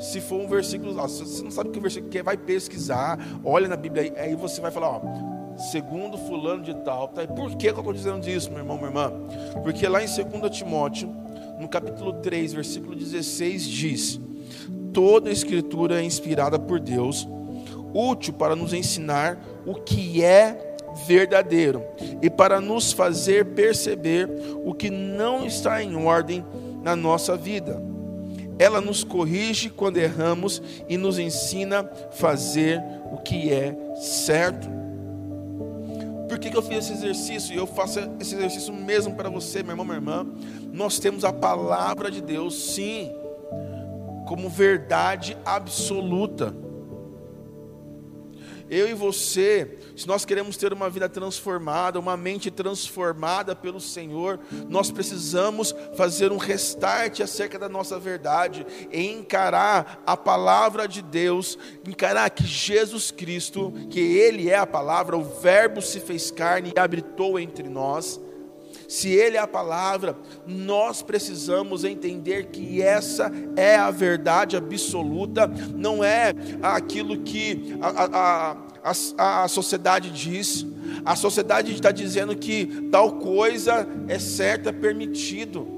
se 0.00 0.20
for 0.20 0.40
um 0.40 0.48
versículo, 0.48 0.94
você 0.94 1.44
não 1.44 1.52
sabe 1.52 1.70
que 1.70 1.78
versículo 1.78 2.10
que 2.10 2.18
é, 2.18 2.24
vai 2.24 2.36
pesquisar, 2.36 3.20
olha 3.44 3.68
na 3.68 3.76
Bíblia, 3.76 4.12
aí 4.16 4.34
você 4.34 4.60
vai 4.60 4.72
falar, 4.72 4.96
ó, 4.96 5.00
segundo 5.58 6.16
fulano 6.16 6.62
de 6.62 6.74
tal. 6.74 7.08
Tá? 7.08 7.26
Por 7.26 7.56
que, 7.56 7.68
eu 7.68 7.74
estou 7.76 7.92
dizendo 7.92 8.28
isso, 8.28 8.50
meu 8.50 8.60
irmão, 8.60 8.76
minha 8.76 8.88
irmã? 8.88 9.12
Porque 9.62 9.86
lá 9.86 10.02
em 10.02 10.06
2 10.06 10.56
Timóteo, 10.56 11.14
no 11.58 11.68
capítulo 11.68 12.14
3, 12.14 12.52
versículo 12.52 12.94
16, 12.94 13.64
diz: 13.64 14.20
Toda 14.92 15.30
a 15.30 15.32
escritura 15.32 16.00
é 16.00 16.04
inspirada 16.04 16.58
por 16.58 16.80
Deus, 16.80 17.28
útil 17.92 18.34
para 18.34 18.54
nos 18.54 18.72
ensinar 18.72 19.38
o 19.66 19.74
que 19.74 20.22
é 20.22 20.76
verdadeiro 21.06 21.84
e 22.22 22.30
para 22.30 22.60
nos 22.60 22.92
fazer 22.92 23.46
perceber 23.46 24.28
o 24.64 24.74
que 24.74 24.90
não 24.90 25.46
está 25.46 25.82
em 25.82 25.94
ordem 25.96 26.44
na 26.82 26.96
nossa 26.96 27.36
vida. 27.36 27.82
Ela 28.58 28.80
nos 28.80 29.04
corrige 29.04 29.70
quando 29.70 29.98
erramos 29.98 30.60
e 30.88 30.96
nos 30.96 31.18
ensina 31.18 31.80
a 31.80 32.12
fazer 32.12 32.82
o 33.12 33.18
que 33.18 33.52
é 33.52 33.76
certo. 33.94 34.77
Por 36.38 36.42
que, 36.42 36.50
que 36.50 36.56
eu 36.56 36.62
fiz 36.62 36.78
esse 36.84 36.92
exercício? 36.92 37.52
E 37.52 37.56
eu 37.56 37.66
faço 37.66 37.98
esse 38.20 38.36
exercício 38.36 38.72
mesmo 38.72 39.16
para 39.16 39.28
você, 39.28 39.60
meu 39.60 39.72
irmão, 39.72 39.84
minha 39.84 39.96
irmã. 39.96 40.24
Nós 40.72 41.00
temos 41.00 41.24
a 41.24 41.32
palavra 41.32 42.12
de 42.12 42.20
Deus, 42.20 42.54
sim, 42.54 43.10
como 44.24 44.48
verdade 44.48 45.36
absoluta 45.44 46.54
eu 48.70 48.88
e 48.88 48.94
você, 48.94 49.78
se 49.96 50.06
nós 50.06 50.24
queremos 50.24 50.56
ter 50.56 50.72
uma 50.72 50.90
vida 50.90 51.08
transformada, 51.08 51.98
uma 51.98 52.16
mente 52.16 52.50
transformada 52.50 53.54
pelo 53.56 53.80
Senhor, 53.80 54.38
nós 54.68 54.90
precisamos 54.90 55.74
fazer 55.96 56.32
um 56.32 56.36
restart 56.36 57.20
acerca 57.20 57.58
da 57.58 57.68
nossa 57.68 57.98
verdade 57.98 58.66
e 58.92 59.06
encarar 59.06 60.02
a 60.06 60.16
palavra 60.16 60.86
de 60.86 61.02
Deus, 61.02 61.58
encarar 61.86 62.30
que 62.30 62.44
Jesus 62.44 63.10
Cristo, 63.10 63.72
que 63.90 64.00
Ele 64.00 64.50
é 64.50 64.56
a 64.56 64.66
palavra, 64.66 65.16
o 65.16 65.24
Verbo 65.24 65.80
se 65.80 66.00
fez 66.00 66.30
carne 66.30 66.72
e 66.76 66.78
habitou 66.78 67.38
entre 67.38 67.68
nós 67.68 68.20
se 68.88 69.10
Ele 69.10 69.36
é 69.36 69.40
a 69.40 69.46
palavra, 69.46 70.16
nós 70.46 71.02
precisamos 71.02 71.84
entender 71.84 72.46
que 72.46 72.80
essa 72.80 73.30
é 73.54 73.76
a 73.76 73.90
verdade 73.90 74.56
absoluta, 74.56 75.46
não 75.76 76.02
é 76.02 76.32
aquilo 76.62 77.18
que 77.18 77.76
a, 77.82 77.88
a, 78.06 78.92
a, 79.18 79.44
a 79.44 79.48
sociedade 79.48 80.10
diz. 80.10 80.66
A 81.04 81.14
sociedade 81.14 81.70
está 81.70 81.90
dizendo 81.90 82.34
que 82.34 82.88
tal 82.90 83.18
coisa 83.18 83.86
é 84.08 84.18
certa, 84.18 84.70
é 84.70 84.72
permitido. 84.72 85.68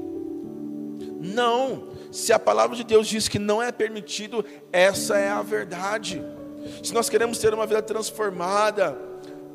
Não, 1.20 1.88
Se 2.12 2.32
a 2.32 2.38
palavra 2.38 2.76
de 2.76 2.84
Deus 2.84 3.08
diz 3.08 3.26
que 3.28 3.38
não 3.38 3.60
é 3.60 3.72
permitido, 3.72 4.44
essa 4.72 5.18
é 5.18 5.28
a 5.28 5.42
verdade. 5.42 6.22
Se 6.82 6.94
nós 6.94 7.08
queremos 7.08 7.38
ter 7.38 7.52
uma 7.52 7.66
vida 7.66 7.82
transformada 7.82 9.09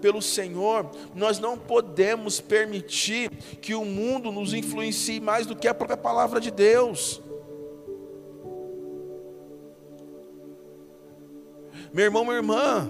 pelo 0.06 0.22
Senhor, 0.22 0.92
nós 1.16 1.40
não 1.40 1.58
podemos 1.58 2.40
permitir 2.40 3.32
que 3.60 3.74
o 3.74 3.84
mundo 3.84 4.32
nos 4.32 4.54
influencie 4.54 5.20
mais 5.20 5.48
do 5.48 5.56
que 5.56 5.68
a 5.68 5.74
própria 5.74 5.98
palavra 5.98 6.40
de 6.40 6.52
Deus. 6.52 7.20
Meu 11.92 12.06
irmão, 12.06 12.24
minha 12.24 12.36
irmã, 12.36 12.88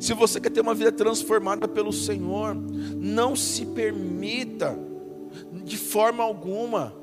se 0.00 0.14
você 0.14 0.40
quer 0.40 0.48
ter 0.48 0.62
uma 0.62 0.74
vida 0.74 0.90
transformada 0.90 1.68
pelo 1.68 1.92
Senhor, 1.92 2.54
não 2.54 3.36
se 3.36 3.66
permita, 3.66 4.74
de 5.64 5.76
forma 5.76 6.24
alguma, 6.24 6.94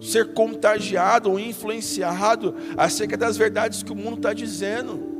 ser 0.00 0.32
contagiado 0.32 1.30
ou 1.30 1.38
influenciado 1.38 2.54
acerca 2.74 3.18
das 3.18 3.36
verdades 3.36 3.82
que 3.82 3.92
o 3.92 3.94
mundo 3.94 4.16
está 4.16 4.32
dizendo. 4.32 5.13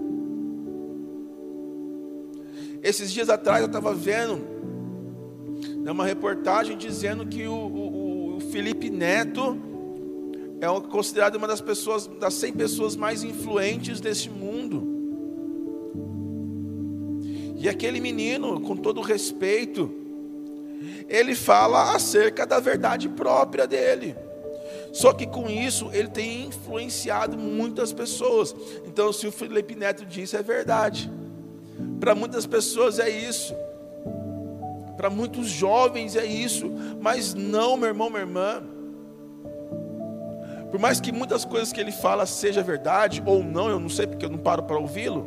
Esses 2.84 3.10
dias 3.10 3.30
atrás 3.30 3.62
eu 3.62 3.66
estava 3.66 3.94
vendo 3.94 4.36
né, 5.78 5.90
uma 5.90 6.04
reportagem 6.04 6.76
dizendo 6.76 7.24
que 7.24 7.46
o, 7.46 7.54
o, 7.54 8.36
o 8.36 8.40
Felipe 8.40 8.90
Neto 8.90 9.56
é 10.60 10.66
considerado 10.90 11.36
uma 11.36 11.48
das 11.48 11.62
pessoas, 11.62 12.06
das 12.06 12.34
100 12.34 12.52
pessoas 12.52 12.94
mais 12.94 13.24
influentes 13.24 14.02
desse 14.02 14.28
mundo. 14.28 14.86
E 17.56 17.70
aquele 17.70 18.00
menino, 18.00 18.60
com 18.60 18.76
todo 18.76 19.00
respeito, 19.00 19.90
ele 21.08 21.34
fala 21.34 21.94
acerca 21.94 22.46
da 22.46 22.60
verdade 22.60 23.08
própria 23.08 23.66
dele. 23.66 24.14
Só 24.92 25.14
que 25.14 25.26
com 25.26 25.48
isso 25.48 25.88
ele 25.90 26.08
tem 26.08 26.48
influenciado 26.48 27.38
muitas 27.38 27.94
pessoas. 27.94 28.54
Então, 28.86 29.10
se 29.10 29.26
o 29.26 29.32
Felipe 29.32 29.74
Neto 29.74 30.04
disse, 30.04 30.36
é 30.36 30.42
verdade. 30.42 31.10
Para 32.00 32.14
muitas 32.14 32.46
pessoas 32.46 32.98
é 32.98 33.08
isso. 33.08 33.54
Para 34.96 35.10
muitos 35.10 35.48
jovens 35.48 36.16
é 36.16 36.24
isso. 36.24 36.70
Mas 37.00 37.34
não, 37.34 37.76
meu 37.76 37.88
irmão, 37.88 38.08
minha 38.08 38.22
irmã. 38.22 38.62
Por 40.74 40.80
mais 40.80 41.00
que 41.00 41.12
muitas 41.12 41.44
coisas 41.44 41.72
que 41.72 41.80
ele 41.80 41.92
fala 41.92 42.26
seja 42.26 42.60
verdade 42.60 43.22
ou 43.24 43.44
não, 43.44 43.68
eu 43.68 43.78
não 43.78 43.88
sei 43.88 44.08
porque 44.08 44.24
eu 44.24 44.28
não 44.28 44.38
paro 44.38 44.64
para 44.64 44.76
ouvi-lo. 44.76 45.24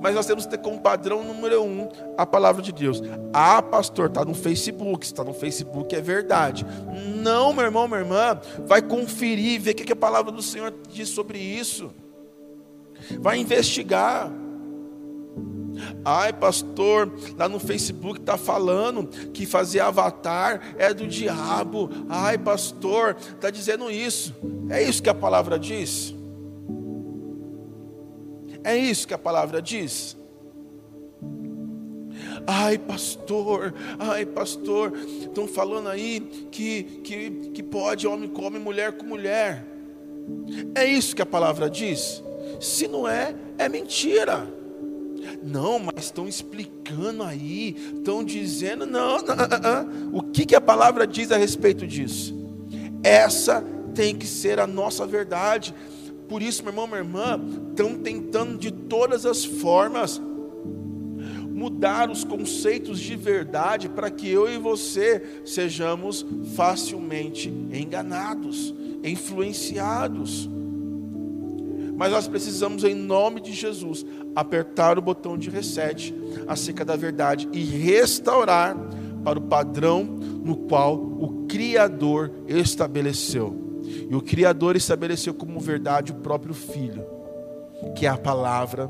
Mas 0.00 0.14
nós 0.14 0.24
temos 0.24 0.46
que 0.46 0.50
ter 0.50 0.58
como 0.58 0.80
padrão 0.80 1.22
número 1.22 1.62
um 1.62 1.90
a 2.16 2.24
palavra 2.24 2.62
de 2.62 2.72
Deus. 2.72 3.02
Ah, 3.30 3.60
pastor, 3.60 4.06
está 4.06 4.24
no 4.24 4.32
Facebook. 4.32 5.04
está 5.04 5.22
no 5.22 5.34
Facebook 5.34 5.94
é 5.94 6.00
verdade. 6.00 6.64
Não, 7.16 7.52
meu 7.52 7.66
irmão, 7.66 7.86
minha 7.86 8.00
irmã, 8.00 8.40
vai 8.66 8.80
conferir, 8.80 9.60
ver 9.60 9.72
o 9.72 9.74
que 9.74 9.92
a 9.92 9.96
palavra 9.96 10.32
do 10.32 10.40
Senhor 10.40 10.72
diz 10.88 11.10
sobre 11.10 11.38
isso. 11.38 11.90
Vai 13.20 13.38
investigar. 13.38 14.30
Ai, 16.04 16.32
pastor, 16.32 17.12
lá 17.36 17.48
no 17.48 17.58
Facebook 17.58 18.20
está 18.20 18.36
falando 18.36 19.06
que 19.32 19.46
fazer 19.46 19.80
avatar 19.80 20.74
é 20.78 20.92
do 20.92 21.06
diabo. 21.06 21.90
Ai, 22.08 22.38
pastor, 22.38 23.16
está 23.18 23.50
dizendo 23.50 23.90
isso. 23.90 24.34
É 24.68 24.82
isso 24.82 25.02
que 25.02 25.10
a 25.10 25.14
palavra 25.14 25.58
diz? 25.58 26.14
É 28.64 28.76
isso 28.76 29.06
que 29.06 29.14
a 29.14 29.18
palavra 29.18 29.62
diz? 29.62 30.16
Ai, 32.46 32.78
pastor, 32.78 33.74
ai, 33.98 34.24
pastor, 34.24 34.96
estão 34.96 35.46
falando 35.46 35.88
aí 35.88 36.20
que, 36.50 36.82
que, 37.04 37.30
que 37.52 37.62
pode 37.62 38.06
homem 38.06 38.28
com 38.28 38.44
homem, 38.44 38.60
mulher 38.60 38.92
com 38.92 39.04
mulher. 39.04 39.64
É 40.74 40.84
isso 40.84 41.14
que 41.14 41.22
a 41.22 41.26
palavra 41.26 41.68
diz? 41.68 42.22
Se 42.60 42.88
não 42.88 43.06
é, 43.06 43.34
é 43.58 43.68
mentira. 43.68 44.57
Não, 45.42 45.78
mas 45.78 46.04
estão 46.04 46.28
explicando 46.28 47.22
aí, 47.22 47.76
estão 47.96 48.22
dizendo, 48.24 48.86
não, 48.86 49.18
não, 49.18 49.36
não, 49.36 49.46
não. 49.46 50.18
o 50.18 50.22
que, 50.22 50.46
que 50.46 50.54
a 50.54 50.60
palavra 50.60 51.06
diz 51.06 51.30
a 51.32 51.36
respeito 51.36 51.86
disso? 51.86 52.34
Essa 53.02 53.64
tem 53.94 54.14
que 54.14 54.26
ser 54.26 54.58
a 54.60 54.66
nossa 54.66 55.06
verdade. 55.06 55.74
Por 56.28 56.42
isso, 56.42 56.62
meu 56.62 56.72
irmão, 56.72 56.86
minha 56.86 56.98
irmã, 56.98 57.40
estão 57.70 57.94
tentando 57.94 58.58
de 58.58 58.70
todas 58.70 59.24
as 59.24 59.44
formas 59.44 60.20
mudar 61.58 62.08
os 62.08 62.22
conceitos 62.22 63.00
de 63.00 63.16
verdade 63.16 63.88
para 63.88 64.08
que 64.10 64.28
eu 64.28 64.48
e 64.48 64.56
você 64.56 65.40
sejamos 65.44 66.24
facilmente 66.54 67.48
enganados, 67.48 68.72
influenciados. 69.02 70.48
Mas 71.98 72.12
nós 72.12 72.28
precisamos, 72.28 72.84
em 72.84 72.94
nome 72.94 73.40
de 73.40 73.52
Jesus, 73.52 74.06
apertar 74.36 74.96
o 74.96 75.02
botão 75.02 75.36
de 75.36 75.50
reset 75.50 76.14
acerca 76.46 76.84
da 76.84 76.94
verdade 76.94 77.48
e 77.52 77.64
restaurar 77.64 78.76
para 79.24 79.36
o 79.36 79.42
padrão 79.42 80.04
no 80.04 80.56
qual 80.68 80.94
o 80.94 81.46
Criador 81.48 82.30
estabeleceu. 82.46 83.80
E 84.08 84.14
o 84.14 84.22
Criador 84.22 84.76
estabeleceu 84.76 85.34
como 85.34 85.58
verdade 85.58 86.12
o 86.12 86.14
próprio 86.14 86.54
Filho, 86.54 87.04
que 87.96 88.06
é 88.06 88.08
a 88.08 88.16
palavra 88.16 88.88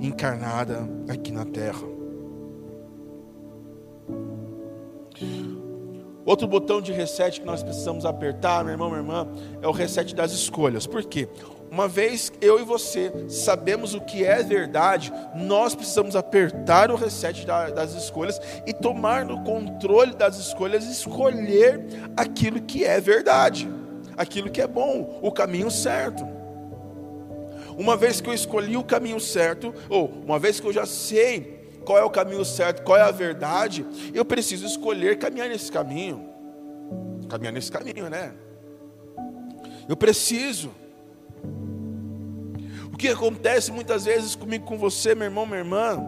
encarnada 0.00 0.80
aqui 1.08 1.30
na 1.30 1.44
terra. 1.44 1.86
Outro 6.26 6.48
botão 6.48 6.80
de 6.80 6.90
reset 6.90 7.40
que 7.40 7.46
nós 7.46 7.62
precisamos 7.62 8.04
apertar, 8.04 8.64
meu 8.64 8.72
irmão, 8.72 8.88
minha 8.88 9.00
irmã, 9.00 9.28
é 9.62 9.68
o 9.68 9.72
reset 9.72 10.12
das 10.12 10.32
escolhas. 10.32 10.88
Por 10.88 11.04
quê? 11.04 11.28
Uma 11.70 11.86
vez 11.86 12.32
eu 12.40 12.58
e 12.58 12.64
você 12.64 13.12
sabemos 13.28 13.94
o 13.94 14.00
que 14.00 14.24
é 14.24 14.42
verdade, 14.42 15.12
nós 15.34 15.74
precisamos 15.74 16.16
apertar 16.16 16.90
o 16.90 16.96
reset 16.96 17.46
das 17.46 17.92
escolhas 17.94 18.40
e 18.66 18.72
tomar 18.72 19.24
no 19.24 19.42
controle 19.44 20.14
das 20.14 20.38
escolhas, 20.38 20.84
escolher 20.84 21.80
aquilo 22.16 22.60
que 22.60 22.84
é 22.84 23.00
verdade 23.00 23.68
aquilo 24.18 24.50
que 24.50 24.60
é 24.60 24.66
bom, 24.66 25.20
o 25.22 25.30
caminho 25.30 25.70
certo. 25.70 26.26
Uma 27.78 27.96
vez 27.96 28.20
que 28.20 28.28
eu 28.28 28.34
escolhi 28.34 28.76
o 28.76 28.82
caminho 28.82 29.20
certo, 29.20 29.72
ou 29.88 30.08
uma 30.08 30.40
vez 30.40 30.58
que 30.58 30.66
eu 30.66 30.72
já 30.72 30.84
sei 30.84 31.78
qual 31.84 31.96
é 31.96 32.02
o 32.02 32.10
caminho 32.10 32.44
certo, 32.44 32.82
qual 32.82 32.98
é 32.98 33.02
a 33.02 33.12
verdade, 33.12 33.86
eu 34.12 34.24
preciso 34.24 34.66
escolher 34.66 35.18
caminhar 35.18 35.48
nesse 35.48 35.70
caminho. 35.70 36.28
Caminhar 37.28 37.52
nesse 37.52 37.70
caminho, 37.70 38.10
né? 38.10 38.32
Eu 39.88 39.96
preciso. 39.96 40.72
O 42.92 42.96
que 42.96 43.08
acontece 43.08 43.70
muitas 43.70 44.04
vezes 44.04 44.34
comigo, 44.34 44.64
com 44.64 44.76
você, 44.76 45.14
meu 45.14 45.26
irmão, 45.26 45.46
minha 45.46 45.58
irmã, 45.58 45.98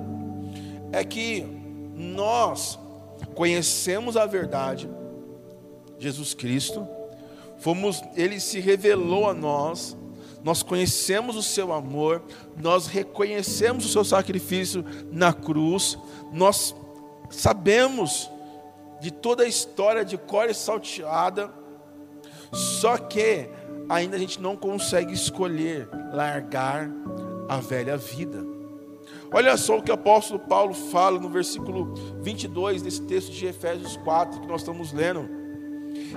é 0.93 1.05
que 1.05 1.47
nós 1.95 2.79
conhecemos 3.35 4.17
a 4.17 4.27
verdade, 4.27 4.89
Jesus 5.99 6.35
Cristo, 6.35 6.87
Fomos, 7.61 8.03
ele 8.17 8.41
se 8.41 8.59
revelou 8.59 9.29
a 9.29 9.35
nós, 9.35 9.95
nós 10.43 10.63
conhecemos 10.63 11.37
o 11.37 11.43
seu 11.43 11.75
amor, 11.75 12.23
nós 12.57 12.87
reconhecemos 12.87 13.85
o 13.85 13.89
seu 13.91 14.03
sacrifício 14.03 14.83
na 15.13 15.35
cruz, 15.35 15.99
nós 16.33 16.75
sabemos 17.29 18.31
de 18.99 19.11
toda 19.11 19.43
a 19.43 19.47
história 19.47 20.07
de 20.07 20.17
cor 20.17 20.49
e 20.49 20.55
salteada, 20.55 21.53
só 22.51 22.97
que 22.97 23.51
ainda 23.91 24.15
a 24.15 24.19
gente 24.21 24.41
não 24.41 24.57
consegue 24.57 25.13
escolher 25.13 25.89
largar 26.13 26.89
a 27.49 27.57
velha 27.57 27.97
vida. 27.97 28.47
Olha 29.33 29.57
só 29.57 29.79
o 29.79 29.83
que 29.83 29.91
o 29.91 29.95
apóstolo 29.95 30.39
Paulo 30.39 30.73
fala 30.73 31.19
no 31.19 31.29
versículo 31.29 31.93
22 32.23 32.83
desse 32.83 33.03
texto 33.03 33.33
de 33.33 33.47
Efésios 33.47 33.97
4 33.99 34.41
que 34.41 34.47
nós 34.47 34.61
estamos 34.61 34.93
lendo. 34.93 35.29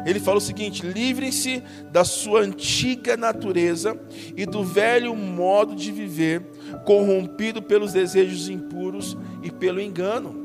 Ele 0.05 0.19
fala 0.19 0.37
o 0.37 0.41
seguinte: 0.41 0.85
livrem-se 0.85 1.63
da 1.91 2.03
sua 2.03 2.41
antiga 2.41 3.17
natureza 3.17 3.99
e 4.37 4.45
do 4.45 4.63
velho 4.63 5.15
modo 5.15 5.75
de 5.75 5.91
viver, 5.91 6.45
corrompido 6.85 7.59
pelos 7.59 7.91
desejos 7.93 8.49
impuros 8.49 9.17
e 9.41 9.49
pelo 9.51 9.81
engano. 9.81 10.43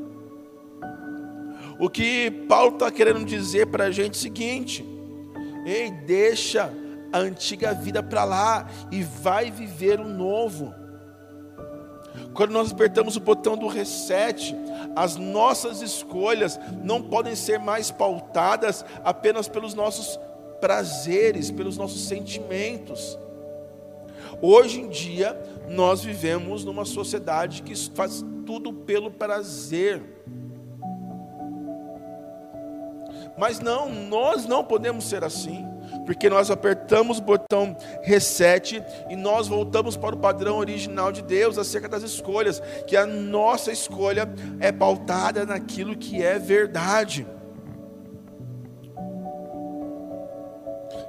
O 1.79 1.89
que 1.89 2.31
Paulo 2.47 2.73
está 2.73 2.91
querendo 2.91 3.23
dizer 3.23 3.67
para 3.67 3.85
a 3.85 3.91
gente 3.91 4.15
é 4.15 4.17
o 4.17 4.21
seguinte: 4.21 4.85
ei, 5.65 5.91
deixa 5.91 6.73
a 7.11 7.19
antiga 7.19 7.73
vida 7.73 8.01
para 8.01 8.23
lá 8.23 8.67
e 8.91 9.03
vai 9.03 9.51
viver 9.51 9.99
o 9.99 10.07
novo. 10.07 10.73
Quando 12.33 12.51
nós 12.51 12.71
apertamos 12.71 13.15
o 13.15 13.19
botão 13.19 13.57
do 13.57 13.67
reset, 13.67 14.55
as 14.95 15.15
nossas 15.15 15.81
escolhas 15.81 16.59
não 16.83 17.01
podem 17.01 17.35
ser 17.35 17.59
mais 17.59 17.91
pautadas 17.91 18.85
apenas 19.03 19.47
pelos 19.47 19.73
nossos 19.73 20.19
prazeres, 20.59 21.51
pelos 21.51 21.77
nossos 21.77 22.07
sentimentos. 22.07 23.17
Hoje 24.41 24.81
em 24.81 24.89
dia, 24.89 25.39
nós 25.67 26.03
vivemos 26.03 26.63
numa 26.63 26.85
sociedade 26.85 27.61
que 27.61 27.75
faz 27.93 28.23
tudo 28.45 28.71
pelo 28.73 29.11
prazer. 29.11 30.01
Mas 33.37 33.59
não, 33.59 33.89
nós 33.89 34.45
não 34.45 34.63
podemos 34.63 35.05
ser 35.05 35.23
assim. 35.23 35.65
Porque 36.09 36.27
nós 36.27 36.49
apertamos 36.49 37.19
o 37.19 37.21
botão 37.21 37.77
reset 38.01 38.83
e 39.11 39.15
nós 39.15 39.47
voltamos 39.47 39.95
para 39.95 40.15
o 40.15 40.17
padrão 40.17 40.57
original 40.57 41.11
de 41.11 41.21
Deus 41.21 41.55
acerca 41.55 41.87
das 41.87 42.01
escolhas, 42.01 42.59
que 42.87 42.97
a 42.97 43.05
nossa 43.05 43.71
escolha 43.71 44.27
é 44.59 44.71
pautada 44.71 45.45
naquilo 45.45 45.95
que 45.95 46.23
é 46.23 46.39
verdade. 46.39 47.27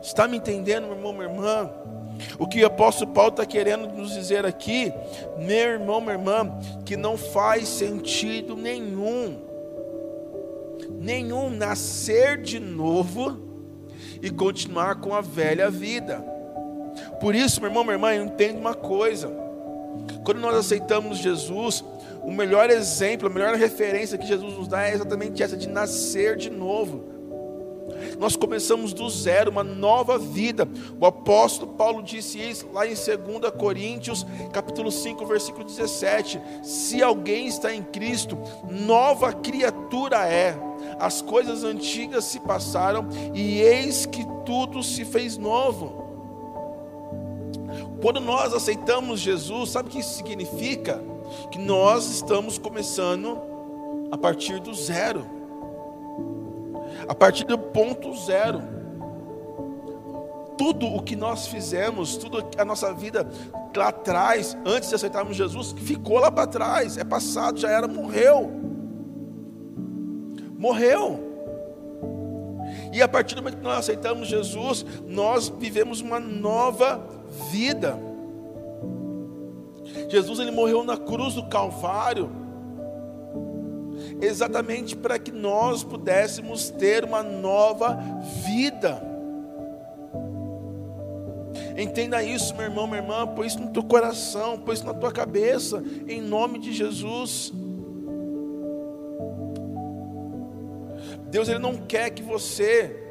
Está 0.03 0.29
me 0.29 0.37
entendendo, 0.37 0.89
meu 0.89 0.97
irmão, 0.97 1.13
minha 1.15 1.25
irmã? 1.31 1.71
O 2.39 2.47
que 2.47 2.63
o 2.63 2.67
apóstolo 2.67 3.11
Paulo 3.11 3.31
está 3.31 3.47
querendo 3.47 3.89
nos 3.89 4.13
dizer 4.13 4.45
aqui, 4.45 4.93
meu 5.39 5.57
irmão, 5.57 6.03
minha 6.03 6.13
irmã, 6.13 6.59
que 6.85 6.95
não 6.95 7.17
faz 7.17 7.69
sentido 7.69 8.55
nenhum, 8.55 9.41
nenhum 10.91 11.49
nascer 11.49 12.37
de 12.43 12.61
novo 12.61 13.49
e 14.23 14.31
continuar 14.31 14.97
com 14.97 15.15
a 15.15 15.21
velha 15.21 15.71
vida. 15.71 16.19
Por 17.21 17.35
isso, 17.35 17.61
meu 17.61 17.71
irmão, 17.71 17.85
minha 17.85 17.95
irmã, 17.95 18.15
entenda 18.15 18.59
uma 18.59 18.75
coisa: 18.75 19.31
quando 20.25 20.41
nós 20.41 20.55
aceitamos 20.55 21.19
Jesus, 21.19 21.85
o 22.23 22.31
melhor 22.31 22.71
exemplo, 22.71 23.29
a 23.29 23.31
melhor 23.31 23.55
referência 23.55 24.19
que 24.19 24.27
Jesus 24.27 24.57
nos 24.57 24.69
dá 24.69 24.87
é 24.87 24.95
exatamente 24.95 25.43
essa 25.43 25.57
de 25.57 25.69
nascer 25.69 26.37
de 26.37 26.51
novo 26.51 27.10
nós 28.19 28.37
começamos 28.37 28.93
do 28.93 29.09
zero, 29.09 29.51
uma 29.51 29.65
nova 29.65 30.19
vida. 30.19 30.69
O 30.99 31.07
apóstolo 31.07 31.73
Paulo 31.73 32.03
disse 32.03 32.39
isso 32.39 32.69
lá 32.73 32.87
em 32.87 32.95
2 32.95 33.53
Coríntios, 33.59 34.27
capítulo 34.53 34.91
5, 34.91 35.25
versículo 35.27 35.65
17: 35.65 36.41
Se 36.63 37.03
alguém 37.03 37.47
está 37.47 37.75
em 37.75 37.83
Cristo, 37.83 38.39
nova 38.71 39.33
criatura 39.33 40.27
é. 40.27 40.57
As 40.99 41.23
coisas 41.23 41.65
antigas 41.65 42.25
se 42.25 42.41
passaram 42.41 43.09
e 43.35 43.61
eis 43.61 44.07
que 44.07 44.25
tudo 44.45 44.83
se 44.83 45.05
fez 45.05 45.37
novo. 45.37 46.01
Quando 48.03 48.21
nós 48.21 48.55
aceitamos 48.55 49.21
Jesus, 49.21 49.71
sabe 49.71 49.89
o 49.89 49.93
que 49.93 50.01
isso 50.01 50.15
significa? 50.15 51.03
Que 51.51 51.59
nós 51.59 52.11
estamos 52.11 52.59
começando 52.59 53.39
a 54.11 54.19
partir 54.19 54.59
do 54.59 54.75
zero 54.75 55.39
a 57.09 57.15
partir 57.15 57.45
do 57.45 57.59
ponto 57.59 58.15
zero. 58.17 58.63
Tudo 60.57 60.87
o 60.87 61.03
que 61.03 61.17
nós 61.17 61.47
fizemos, 61.47 62.17
tudo 62.17 62.45
a 62.59 62.65
nossa 62.65 62.93
vida 62.93 63.27
lá 63.75 63.89
atrás, 63.89 64.57
antes 64.67 64.91
de 64.91 64.95
aceitarmos 64.95 65.37
Jesus, 65.37 65.73
ficou 65.73 66.19
lá 66.19 66.31
para 66.31 66.47
trás, 66.47 66.99
é 66.99 67.05
passado, 67.05 67.59
já 67.59 67.71
era, 67.71 67.89
morreu. 67.89 68.51
Morreu. 70.59 71.31
E 72.93 73.01
a 73.01 73.09
partir 73.09 73.35
do 73.35 73.43
momento 73.43 73.59
que 73.59 73.65
nós 73.65 73.79
aceitamos 73.79 74.29
Jesus, 74.29 74.85
nós 75.07 75.49
vivemos 75.49 76.01
uma 76.01 76.21
nova 76.21 77.01
vida. 77.51 77.99
Jesus 80.09 80.39
ele 80.39 80.51
morreu 80.51 80.85
na 80.85 80.97
cruz 80.97 81.35
do 81.35 81.49
Calvário 81.49 82.39
exatamente 84.20 84.96
para 84.96 85.18
que 85.18 85.33
nós 85.33 85.83
pudéssemos 85.83 86.70
ter 86.70 87.04
uma 87.04 87.22
nova 87.22 87.98
vida. 88.44 89.11
Entenda 91.76 92.22
isso, 92.22 92.54
meu 92.54 92.64
irmão, 92.64 92.87
minha 92.87 93.00
irmã, 93.00 93.26
põe 93.26 93.46
isso 93.46 93.59
no 93.59 93.70
teu 93.70 93.83
coração, 93.83 94.59
põe 94.59 94.74
isso 94.74 94.85
na 94.85 94.94
tua 94.94 95.11
cabeça, 95.11 95.83
em 96.06 96.20
nome 96.20 96.59
de 96.59 96.72
Jesus. 96.72 97.52
Deus 101.30 101.48
ele 101.48 101.59
não 101.59 101.76
quer 101.76 102.11
que 102.11 102.22
você 102.22 103.04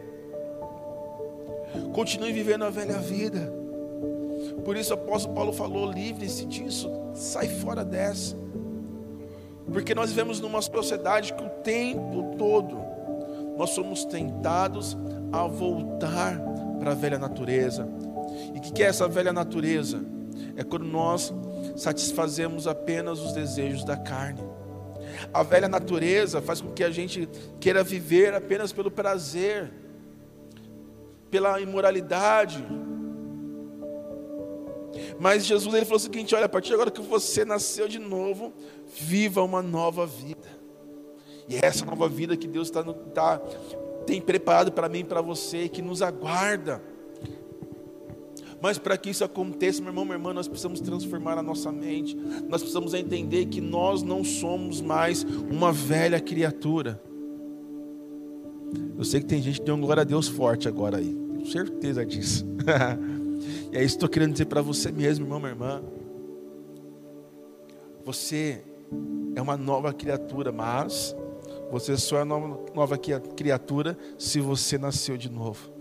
continue 1.93 2.31
vivendo 2.31 2.65
a 2.65 2.69
velha 2.69 2.97
vida. 2.97 3.51
Por 4.63 4.75
isso 4.75 4.91
o 4.91 4.95
apóstolo 4.95 5.33
Paulo 5.33 5.53
falou: 5.53 5.91
livre-se 5.91 6.45
disso, 6.45 6.89
sai 7.13 7.47
fora 7.47 7.83
dessa. 7.83 8.35
Porque 9.71 9.93
nós 9.93 10.09
vivemos 10.09 10.39
numa 10.39 10.61
sociedade 10.61 11.33
que 11.33 11.43
o 11.43 11.49
tempo 11.63 12.35
todo 12.37 12.77
nós 13.57 13.71
somos 13.71 14.05
tentados 14.05 14.97
a 15.31 15.45
voltar 15.45 16.39
para 16.79 16.91
a 16.91 16.95
velha 16.95 17.19
natureza. 17.19 17.87
E 18.53 18.57
o 18.57 18.61
que, 18.61 18.71
que 18.71 18.83
é 18.83 18.87
essa 18.87 19.07
velha 19.07 19.33
natureza? 19.33 20.01
É 20.55 20.63
quando 20.63 20.85
nós 20.85 21.33
satisfazemos 21.75 22.67
apenas 22.67 23.19
os 23.19 23.33
desejos 23.33 23.83
da 23.83 23.97
carne. 23.97 24.41
A 25.33 25.43
velha 25.43 25.67
natureza 25.67 26.41
faz 26.41 26.61
com 26.61 26.71
que 26.71 26.83
a 26.83 26.89
gente 26.89 27.27
queira 27.59 27.83
viver 27.83 28.33
apenas 28.33 28.71
pelo 28.71 28.89
prazer, 28.89 29.71
pela 31.29 31.59
imoralidade, 31.59 32.65
mas 35.19 35.45
Jesus 35.45 35.75
ele 35.75 35.85
falou 35.85 35.97
o 35.97 35.99
seguinte: 35.99 36.33
olha, 36.33 36.45
a 36.45 36.49
partir 36.49 36.69
de 36.69 36.73
agora 36.75 36.89
que 36.89 37.01
você 37.01 37.43
nasceu 37.43 37.87
de 37.87 37.99
novo, 37.99 38.53
viva 38.95 39.43
uma 39.43 39.61
nova 39.61 40.05
vida. 40.05 40.47
E 41.47 41.55
é 41.55 41.59
essa 41.63 41.85
nova 41.85 42.07
vida 42.07 42.37
que 42.37 42.47
Deus 42.47 42.69
tá, 42.69 42.83
tá, 42.83 43.39
tem 44.05 44.21
preparado 44.21 44.71
para 44.71 44.87
mim 44.87 44.99
e 44.99 45.03
para 45.03 45.21
você, 45.21 45.67
que 45.67 45.81
nos 45.81 46.01
aguarda. 46.01 46.81
Mas 48.61 48.77
para 48.77 48.97
que 48.97 49.09
isso 49.09 49.23
aconteça, 49.23 49.81
meu 49.81 49.89
irmão, 49.89 50.03
minha 50.03 50.15
irmã, 50.15 50.33
nós 50.33 50.47
precisamos 50.47 50.79
transformar 50.81 51.37
a 51.37 51.43
nossa 51.43 51.71
mente. 51.71 52.15
Nós 52.47 52.61
precisamos 52.61 52.93
entender 52.93 53.45
que 53.45 53.61
nós 53.61 54.03
não 54.03 54.23
somos 54.23 54.81
mais 54.81 55.23
uma 55.23 55.71
velha 55.71 56.19
criatura. 56.19 57.01
Eu 58.97 59.03
sei 59.03 59.21
que 59.21 59.27
tem 59.27 59.41
gente 59.41 59.59
que 59.59 59.65
tem 59.65 59.73
um 59.73 59.79
glória 59.79 60.01
a 60.01 60.03
Deus 60.03 60.27
forte 60.27 60.67
agora 60.67 60.97
aí. 60.97 61.13
Tenho 61.13 61.45
certeza 61.45 62.05
disso. 62.05 62.45
E 63.71 63.77
é 63.77 63.83
isso 63.83 63.95
que 63.95 63.97
estou 63.97 64.09
querendo 64.09 64.33
dizer 64.33 64.45
para 64.45 64.61
você 64.61 64.91
mesmo, 64.91 65.25
irmão, 65.25 65.39
minha 65.39 65.51
irmã. 65.51 65.83
Você 68.05 68.63
é 69.35 69.41
uma 69.41 69.55
nova 69.55 69.93
criatura, 69.93 70.51
mas 70.51 71.15
você 71.71 71.95
só 71.97 72.17
é 72.17 72.23
uma 72.23 72.59
nova 72.73 72.97
criatura 72.97 73.97
se 74.17 74.39
você 74.39 74.77
nasceu 74.77 75.15
de 75.15 75.29
novo. 75.29 75.71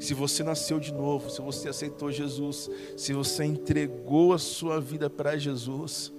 Se 0.00 0.14
você 0.14 0.44
nasceu 0.44 0.78
de 0.78 0.92
novo, 0.92 1.28
se 1.30 1.40
você 1.40 1.68
aceitou 1.68 2.10
Jesus, 2.10 2.70
se 2.96 3.12
você 3.12 3.44
entregou 3.44 4.32
a 4.32 4.38
sua 4.38 4.80
vida 4.80 5.10
para 5.10 5.36
Jesus, 5.36 6.12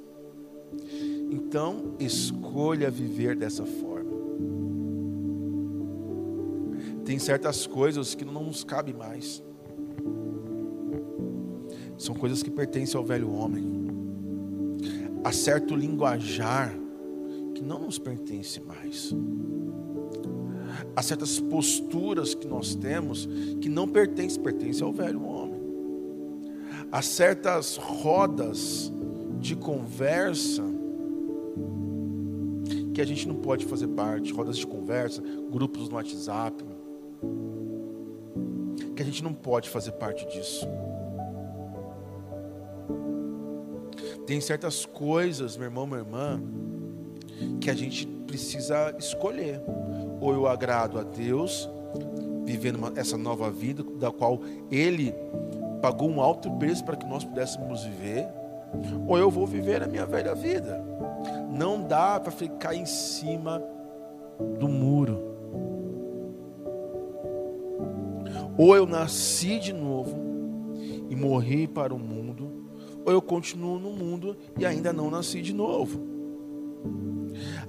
então 1.31 1.95
escolha 1.99 2.91
viver 2.91 3.35
dessa 3.35 3.65
forma. 3.65 3.88
Tem 7.09 7.17
certas 7.17 7.65
coisas 7.65 8.13
que 8.13 8.23
não 8.23 8.43
nos 8.43 8.63
cabe 8.63 8.93
mais. 8.93 9.41
São 11.97 12.13
coisas 12.13 12.43
que 12.43 12.51
pertencem 12.51 12.95
ao 12.95 13.03
velho 13.03 13.31
homem. 13.31 13.65
Há 15.23 15.31
certo 15.31 15.75
linguajar 15.75 16.71
que 17.55 17.63
não 17.63 17.79
nos 17.79 17.97
pertence 17.97 18.61
mais. 18.61 19.11
Há 20.95 21.01
certas 21.01 21.39
posturas 21.39 22.35
que 22.35 22.47
nós 22.47 22.75
temos 22.75 23.27
que 23.59 23.69
não 23.69 23.87
pertencem, 23.87 24.43
pertencem 24.43 24.85
ao 24.85 24.93
velho 24.93 25.25
homem. 25.25 25.59
Há 26.91 27.01
certas 27.01 27.75
rodas 27.75 28.93
de 29.39 29.55
conversa 29.55 30.63
que 32.93 33.01
a 33.01 33.05
gente 33.05 33.27
não 33.27 33.37
pode 33.37 33.65
fazer 33.65 33.87
parte, 33.87 34.31
rodas 34.31 34.59
de 34.59 34.67
conversa, 34.67 35.23
grupos 35.49 35.89
no 35.89 35.95
WhatsApp, 35.95 36.63
que 38.99 39.03
a 39.03 39.05
gente 39.05 39.23
não 39.23 39.33
pode 39.33 39.69
fazer 39.69 39.93
parte 39.93 40.27
disso. 40.27 40.67
Tem 44.27 44.41
certas 44.41 44.85
coisas, 44.85 45.55
meu 45.55 45.67
irmão, 45.67 45.87
minha 45.87 45.99
irmã, 45.99 46.41
que 47.61 47.69
a 47.69 47.73
gente 47.73 48.05
precisa 48.27 48.93
escolher. 48.99 49.61
Ou 50.19 50.33
eu 50.33 50.45
agrado 50.47 50.99
a 50.99 51.03
Deus, 51.03 51.69
vivendo 52.43 52.91
essa 52.97 53.17
nova 53.17 53.49
vida, 53.49 53.85
da 53.97 54.11
qual 54.11 54.41
Ele 54.69 55.15
pagou 55.81 56.09
um 56.09 56.19
alto 56.19 56.51
preço 56.57 56.83
para 56.83 56.97
que 56.97 57.05
nós 57.05 57.23
pudéssemos 57.23 57.85
viver, 57.85 58.27
ou 59.07 59.17
eu 59.17 59.31
vou 59.31 59.47
viver 59.47 59.81
a 59.81 59.87
minha 59.87 60.05
velha 60.05 60.35
vida. 60.35 60.83
Não 61.49 61.81
dá 61.81 62.19
para 62.19 62.33
ficar 62.33 62.75
em 62.75 62.85
cima 62.85 63.63
do 64.59 64.67
muro. 64.67 65.28
Ou 68.59 68.75
eu 68.75 68.85
nasci 68.85 69.57
de 69.57 69.71
novo 69.71 70.17
e 71.09 71.15
morri 71.15 71.65
para 71.65 71.95
o 71.95 71.97
mundo, 71.97 72.51
ou 73.05 73.13
eu 73.13 73.21
continuo 73.21 73.79
no 73.79 73.91
mundo 73.91 74.35
e 74.57 74.65
ainda 74.65 74.91
não 74.91 75.09
nasci 75.09 75.41
de 75.41 75.53
novo. 75.53 76.05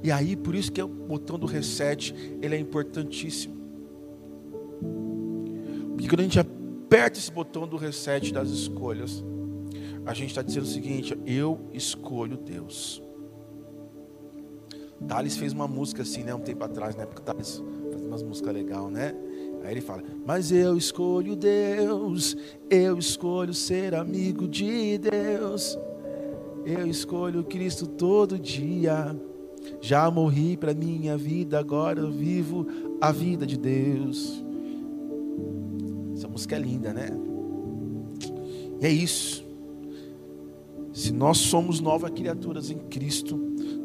E 0.03 0.11
aí, 0.11 0.35
por 0.35 0.53
isso 0.53 0.73
que 0.73 0.83
o 0.83 0.89
botão 0.89 1.39
do 1.39 1.47
reset, 1.47 2.13
ele 2.43 2.57
é 2.57 2.59
importantíssimo. 2.59 3.55
Porque 5.93 6.09
quando 6.09 6.21
a 6.21 6.25
gente 6.25 6.41
aperta 6.41 7.21
esse 7.21 7.31
botão 7.31 7.69
do 7.69 7.77
reset 7.77 8.33
das 8.33 8.51
escolhas, 8.51 9.23
a 10.05 10.13
gente 10.13 10.31
está 10.31 10.43
dizendo 10.43 10.65
o 10.65 10.67
seguinte: 10.67 11.17
eu 11.25 11.69
escolho 11.73 12.37
Deus. 12.37 13.01
Thales 15.07 15.37
fez 15.37 15.53
uma 15.53 15.69
música 15.69 16.03
assim, 16.03 16.25
né, 16.25 16.35
um 16.35 16.41
tempo 16.41 16.65
atrás, 16.65 16.97
né? 16.97 17.07
Porque 17.07 17.23
Thales 17.23 17.63
umas 18.11 18.25
músicas 18.25 18.53
legais, 18.53 18.91
né? 18.91 19.15
Aí 19.65 19.73
ele 19.73 19.81
fala: 19.81 20.03
Mas 20.27 20.51
eu 20.51 20.77
escolho 20.77 21.37
Deus, 21.37 22.37
eu 22.69 22.99
escolho 22.99 23.55
ser 23.55 23.95
amigo 23.95 24.49
de 24.49 24.99
Deus, 24.99 25.79
eu 26.65 26.87
escolho 26.87 27.45
Cristo 27.45 27.87
todo 27.87 28.39
dia. 28.39 29.17
Já 29.81 30.11
morri 30.11 30.57
para 30.57 30.73
minha 30.73 31.17
vida, 31.17 31.59
agora 31.59 32.01
eu 32.01 32.11
vivo 32.11 32.67
a 33.01 33.13
vida 33.13 33.47
de 33.47 33.59
Deus. 33.59 34.43
Essa 36.15 36.29
música 36.29 36.57
é 36.57 36.59
linda, 36.59 36.93
né? 36.93 37.11
E 38.81 38.87
é 38.87 38.91
isso. 38.91 39.45
Se 40.93 41.13
nós 41.13 41.39
somos 41.39 41.81
novas 41.81 42.11
criaturas 42.11 42.71
em 42.71 42.79
Cristo, 42.79 43.37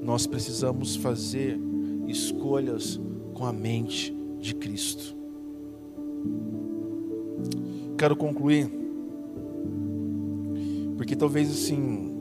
nós 0.01 0.25
precisamos 0.25 0.95
fazer 0.95 1.59
escolhas 2.07 2.99
com 3.33 3.45
a 3.45 3.53
mente 3.53 4.15
de 4.39 4.55
Cristo. 4.55 5.15
Quero 7.97 8.15
concluir, 8.15 8.69
porque 10.97 11.15
talvez 11.15 11.49
assim, 11.49 12.11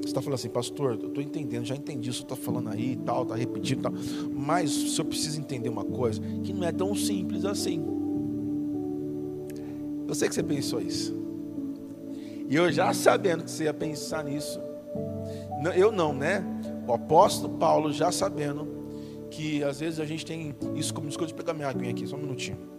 você 0.00 0.08
está 0.08 0.20
falando 0.20 0.34
assim, 0.34 0.48
pastor, 0.48 0.98
eu 1.00 1.08
estou 1.08 1.22
entendendo, 1.22 1.64
já 1.64 1.76
entendi 1.76 2.10
isso, 2.10 2.22
está 2.22 2.34
falando 2.34 2.68
aí 2.68 2.92
e 2.92 2.96
tal, 2.96 3.22
está 3.22 3.36
repetindo 3.36 3.78
e 3.78 3.82
tal, 3.82 3.92
mas 4.32 4.76
o 4.76 4.88
senhor 4.88 5.06
precisa 5.06 5.38
entender 5.38 5.68
uma 5.68 5.84
coisa, 5.84 6.20
que 6.42 6.52
não 6.52 6.66
é 6.66 6.72
tão 6.72 6.94
simples 6.94 7.44
assim. 7.44 7.82
Eu 10.06 10.14
sei 10.14 10.28
que 10.28 10.34
você 10.34 10.42
pensou 10.42 10.80
isso. 10.80 11.14
E 12.48 12.54
eu 12.54 12.70
já 12.70 12.92
sabendo 12.92 13.44
que 13.44 13.50
você 13.50 13.64
ia 13.64 13.74
pensar 13.74 14.24
nisso, 14.24 14.60
eu 15.76 15.90
não, 15.90 16.12
né? 16.12 16.44
O 16.86 16.92
apóstolo 16.92 17.56
Paulo 17.56 17.92
já 17.92 18.12
sabendo 18.12 18.68
que 19.30 19.64
às 19.64 19.80
vezes 19.80 19.98
a 19.98 20.04
gente 20.04 20.26
tem 20.26 20.54
isso 20.74 20.92
como 20.92 21.06
desculpa 21.06 21.28
de 21.28 21.34
pegar 21.34 21.54
minha 21.54 21.68
aguinha 21.68 21.90
aqui, 21.90 22.06
só 22.06 22.16
um 22.16 22.20
minutinho. 22.20 22.73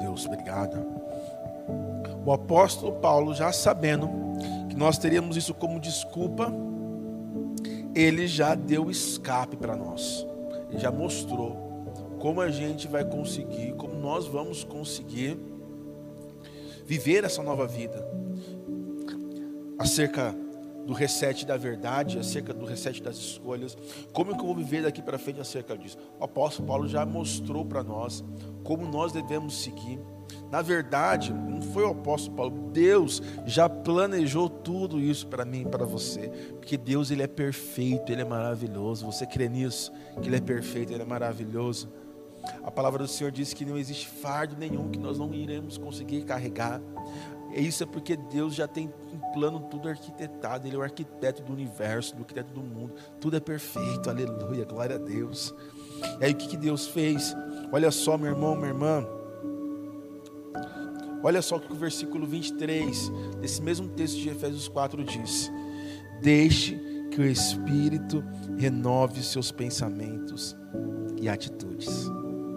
Deus, 0.00 0.26
obrigado. 0.26 0.84
O 2.24 2.32
apóstolo 2.32 2.92
Paulo, 3.00 3.34
já 3.34 3.52
sabendo 3.52 4.08
que 4.68 4.76
nós 4.76 4.98
teríamos 4.98 5.36
isso 5.36 5.54
como 5.54 5.80
desculpa, 5.80 6.52
ele 7.94 8.26
já 8.26 8.54
deu 8.54 8.90
escape 8.90 9.56
para 9.56 9.76
nós 9.76 10.26
já 10.78 10.90
mostrou 10.90 11.56
como 12.18 12.40
a 12.40 12.50
gente 12.50 12.88
vai 12.88 13.04
conseguir, 13.04 13.72
como 13.74 13.94
nós 13.94 14.26
vamos 14.26 14.64
conseguir 14.64 15.38
viver 16.84 17.24
essa 17.24 17.42
nova 17.42 17.66
vida. 17.66 18.06
Acerca 19.78 20.34
do 20.86 20.92
reset 20.92 21.44
da 21.44 21.56
verdade, 21.56 22.18
acerca 22.18 22.54
do 22.54 22.64
reset 22.64 23.02
das 23.02 23.16
escolhas, 23.16 23.76
como 24.12 24.34
que 24.34 24.40
eu 24.40 24.46
vou 24.46 24.54
viver 24.54 24.84
daqui 24.84 25.02
para 25.02 25.18
frente 25.18 25.40
acerca 25.40 25.76
disso? 25.76 25.98
O 26.18 26.24
apóstolo 26.24 26.68
Paulo 26.68 26.88
já 26.88 27.04
mostrou 27.04 27.64
para 27.64 27.82
nós 27.82 28.24
como 28.62 28.86
nós 28.86 29.12
devemos 29.12 29.62
seguir. 29.62 29.98
Na 30.50 30.62
verdade, 30.62 31.32
não 31.32 31.60
foi 31.60 31.84
o 31.84 31.90
apóstolo 31.90 32.36
Paulo, 32.36 32.70
Deus 32.72 33.20
já 33.44 33.68
planejou 33.68 34.48
tudo 34.48 35.00
isso 35.00 35.26
para 35.26 35.44
mim 35.44 35.62
e 35.62 35.66
para 35.66 35.84
você, 35.84 36.28
porque 36.58 36.76
Deus 36.76 37.10
ele 37.10 37.22
é 37.22 37.26
perfeito, 37.26 38.12
ele 38.12 38.22
é 38.22 38.24
maravilhoso. 38.24 39.06
Você 39.06 39.26
crê 39.26 39.48
nisso? 39.48 39.92
Que 40.22 40.28
ele 40.28 40.36
é 40.36 40.40
perfeito, 40.40 40.92
ele 40.92 41.02
é 41.02 41.06
maravilhoso. 41.06 41.88
A 42.62 42.70
palavra 42.70 43.02
do 43.02 43.08
Senhor 43.08 43.32
diz 43.32 43.52
que 43.52 43.64
não 43.64 43.76
existe 43.76 44.06
fardo 44.06 44.56
nenhum 44.56 44.88
que 44.88 45.00
nós 45.00 45.18
não 45.18 45.34
iremos 45.34 45.78
conseguir 45.78 46.22
carregar. 46.22 46.80
E 47.54 47.66
isso 47.66 47.82
é 47.82 47.86
porque 47.86 48.16
Deus 48.16 48.54
já 48.54 48.68
tem 48.68 48.92
plano 49.36 49.60
tudo 49.60 49.86
arquitetado, 49.86 50.66
ele 50.66 50.76
é 50.76 50.78
o 50.78 50.82
arquiteto 50.82 51.42
do 51.42 51.52
universo, 51.52 52.16
do 52.16 52.22
arquiteto 52.22 52.54
do 52.54 52.62
mundo. 52.62 52.94
Tudo 53.20 53.36
é 53.36 53.40
perfeito. 53.40 54.08
Aleluia, 54.08 54.64
glória 54.64 54.96
a 54.96 54.98
Deus. 54.98 55.54
E 56.18 56.24
aí 56.24 56.32
o 56.32 56.34
que, 56.34 56.48
que 56.48 56.56
Deus 56.56 56.86
fez? 56.86 57.36
Olha 57.70 57.90
só, 57.90 58.16
meu 58.16 58.30
irmão, 58.30 58.56
minha 58.56 58.68
irmã. 58.68 59.06
Olha 61.22 61.42
só 61.42 61.56
o 61.56 61.60
que 61.60 61.70
o 61.70 61.76
versículo 61.76 62.26
23 62.26 63.12
desse 63.38 63.60
mesmo 63.60 63.88
texto 63.88 64.16
de 64.16 64.30
Efésios 64.30 64.68
4 64.68 65.04
diz: 65.04 65.52
Deixe 66.22 66.74
que 67.10 67.20
o 67.20 67.26
Espírito 67.26 68.24
renove 68.56 69.22
seus 69.22 69.52
pensamentos 69.52 70.56
e 71.20 71.28
atitudes. 71.28 72.08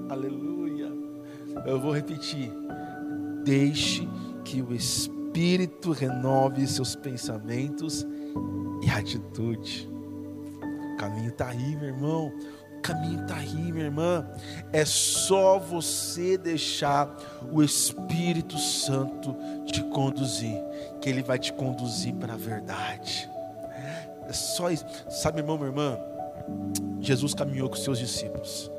Aleluia. 0.10 0.94
Eu 1.66 1.78
vou 1.78 1.92
repetir. 1.92 2.54
Deixe 3.44 4.08
que 4.46 4.62
o 4.62 4.74
Espírito 4.74 5.19
renove 5.98 6.68
seus 6.68 6.96
pensamentos 6.96 8.06
e 8.84 8.90
atitude. 8.90 9.90
O 10.94 10.98
caminho 10.98 11.30
está 11.30 11.48
aí, 11.50 11.76
meu 11.76 11.88
irmão. 11.88 12.34
O 12.78 12.82
caminho 12.82 13.22
está 13.22 13.36
aí, 13.36 13.72
minha 13.72 13.86
irmã. 13.86 14.28
É 14.72 14.86
só 14.86 15.60
você 15.60 16.38
deixar 16.38 17.16
o 17.52 17.62
Espírito 17.62 18.58
Santo 18.58 19.36
te 19.66 19.84
conduzir, 19.84 20.58
que 21.02 21.10
Ele 21.10 21.22
vai 21.22 21.38
te 21.38 21.54
conduzir 21.54 22.14
para 22.16 22.34
a 22.34 22.38
verdade. 22.38 23.30
É 24.28 24.34
só 24.34 24.70
isso. 24.70 24.86
Sabe, 25.10 25.40
irmão, 25.40 25.58
minha 25.58 25.70
irmã? 25.70 25.98
Jesus 27.02 27.34
caminhou 27.34 27.70
com 27.70 27.76
seus 27.76 28.00
discípulos. 28.00 28.72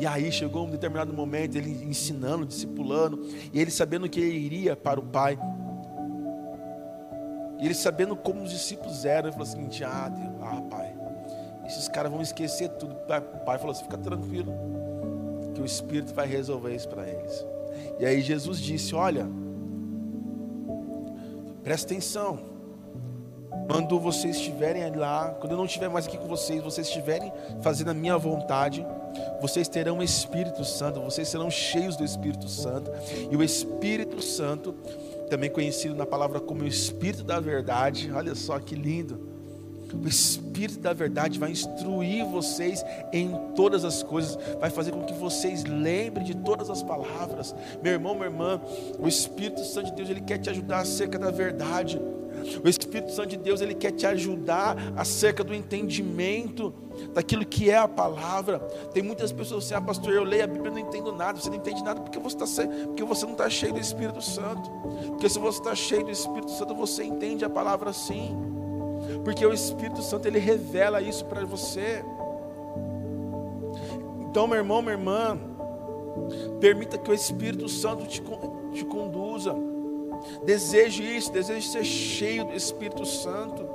E 0.00 0.06
aí 0.06 0.32
chegou 0.32 0.66
um 0.66 0.70
determinado 0.70 1.12
momento, 1.12 1.56
ele 1.56 1.84
ensinando, 1.84 2.46
discipulando, 2.46 3.28
e 3.52 3.60
ele 3.60 3.70
sabendo 3.70 4.08
que 4.08 4.18
ele 4.18 4.38
iria 4.38 4.74
para 4.74 4.98
o 4.98 5.02
Pai. 5.02 5.38
E 7.60 7.66
ele 7.66 7.74
sabendo 7.74 8.16
como 8.16 8.42
os 8.42 8.50
discípulos 8.50 9.04
eram, 9.04 9.28
ele 9.28 9.32
falou 9.32 9.46
seguinte: 9.46 9.84
Ah, 9.84 10.08
Deus, 10.08 10.34
ah, 10.40 10.62
Pai, 10.70 10.94
esses 11.66 11.86
caras 11.86 12.10
vão 12.10 12.22
esquecer 12.22 12.70
tudo. 12.70 12.94
O 12.94 13.44
pai 13.44 13.58
falou 13.58 13.72
assim: 13.72 13.84
fica 13.84 13.98
tranquilo, 13.98 14.50
que 15.54 15.60
o 15.60 15.66
Espírito 15.66 16.14
vai 16.14 16.26
resolver 16.26 16.74
isso 16.74 16.88
para 16.88 17.06
eles. 17.06 17.44
E 17.98 18.06
aí 18.06 18.22
Jesus 18.22 18.58
disse: 18.58 18.94
Olha, 18.94 19.26
presta 21.62 21.92
atenção. 21.92 22.40
Quando 23.70 24.00
vocês 24.00 24.34
estiverem 24.34 24.90
lá, 24.96 25.28
quando 25.38 25.52
eu 25.52 25.56
não 25.56 25.64
estiver 25.64 25.88
mais 25.88 26.04
aqui 26.04 26.18
com 26.18 26.26
vocês, 26.26 26.60
vocês 26.60 26.88
estiverem 26.88 27.32
fazendo 27.62 27.90
a 27.90 27.94
minha 27.94 28.18
vontade, 28.18 28.84
vocês 29.40 29.68
terão 29.68 29.98
o 29.98 30.02
Espírito 30.02 30.64
Santo, 30.64 31.00
vocês 31.00 31.28
serão 31.28 31.48
cheios 31.48 31.96
do 31.96 32.04
Espírito 32.04 32.48
Santo, 32.48 32.90
e 33.30 33.36
o 33.36 33.44
Espírito 33.44 34.20
Santo, 34.20 34.72
também 35.30 35.48
conhecido 35.48 35.94
na 35.94 36.04
palavra 36.04 36.40
como 36.40 36.62
o 36.62 36.66
Espírito 36.66 37.22
da 37.22 37.38
Verdade, 37.38 38.10
olha 38.12 38.34
só 38.34 38.58
que 38.58 38.74
lindo 38.74 39.30
o 39.94 40.06
Espírito 40.06 40.80
da 40.80 40.92
verdade 40.92 41.38
vai 41.38 41.50
instruir 41.50 42.24
vocês 42.24 42.84
em 43.12 43.32
todas 43.54 43.84
as 43.84 44.02
coisas, 44.02 44.38
vai 44.60 44.70
fazer 44.70 44.92
com 44.92 45.02
que 45.02 45.14
vocês 45.14 45.64
lembrem 45.64 46.24
de 46.24 46.36
todas 46.36 46.70
as 46.70 46.82
palavras. 46.82 47.54
Meu 47.82 47.94
irmão, 47.94 48.14
minha 48.14 48.26
irmã, 48.26 48.60
o 48.98 49.08
Espírito 49.08 49.64
Santo 49.64 49.86
de 49.86 49.92
Deus, 49.92 50.10
ele 50.10 50.20
quer 50.20 50.38
te 50.38 50.50
ajudar 50.50 50.80
acerca 50.80 51.18
da 51.18 51.30
verdade. 51.30 52.00
O 52.64 52.68
Espírito 52.68 53.12
Santo 53.12 53.28
de 53.28 53.36
Deus, 53.36 53.60
ele 53.60 53.74
quer 53.74 53.92
te 53.92 54.06
ajudar 54.06 54.76
acerca 54.96 55.44
do 55.44 55.54
entendimento 55.54 56.72
daquilo 57.12 57.44
que 57.44 57.70
é 57.70 57.76
a 57.76 57.88
palavra. 57.88 58.58
Tem 58.92 59.02
muitas 59.02 59.32
pessoas 59.32 59.64
assim, 59.64 59.74
ah, 59.74 59.80
pastor, 59.80 60.12
eu 60.12 60.24
leio 60.24 60.44
a 60.44 60.46
Bíblia 60.46 60.70
e 60.70 60.74
não 60.74 60.78
entendo 60.78 61.12
nada. 61.12 61.38
Você 61.38 61.48
não 61.48 61.56
entende 61.56 61.82
nada 61.82 62.00
porque 62.00 62.18
você, 62.18 62.36
está, 62.36 62.66
porque 62.86 63.04
você 63.04 63.24
não 63.24 63.32
está 63.32 63.48
cheio 63.48 63.72
do 63.72 63.80
Espírito 63.80 64.22
Santo. 64.22 64.70
Porque 65.08 65.28
se 65.28 65.38
você 65.38 65.58
está 65.58 65.74
cheio 65.74 66.04
do 66.04 66.10
Espírito 66.10 66.50
Santo, 66.50 66.74
você 66.74 67.04
entende 67.04 67.44
a 67.44 67.50
palavra 67.50 67.92
sim 67.92 68.36
porque 69.24 69.44
o 69.44 69.52
Espírito 69.52 70.02
Santo 70.02 70.26
ele 70.26 70.38
revela 70.38 71.00
isso 71.00 71.24
para 71.24 71.44
você. 71.44 72.04
Então, 74.20 74.46
meu 74.46 74.58
irmão, 74.58 74.80
minha 74.80 74.94
irmã, 74.94 75.38
permita 76.60 76.96
que 76.98 77.10
o 77.10 77.14
Espírito 77.14 77.68
Santo 77.68 78.06
te, 78.06 78.22
te 78.72 78.84
conduza. 78.84 79.54
Deseje 80.44 81.02
isso, 81.02 81.32
deseje 81.32 81.68
ser 81.68 81.84
cheio 81.84 82.44
do 82.44 82.54
Espírito 82.54 83.04
Santo. 83.04 83.68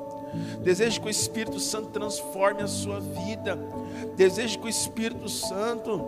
Deseje 0.61 0.99
que 0.99 1.07
o 1.07 1.09
Espírito 1.09 1.59
Santo 1.59 1.89
transforme 1.89 2.61
a 2.61 2.67
sua 2.67 2.99
vida. 2.99 3.57
Deseje 4.15 4.57
que 4.57 4.65
o 4.65 4.69
Espírito 4.69 5.29
Santo 5.29 6.05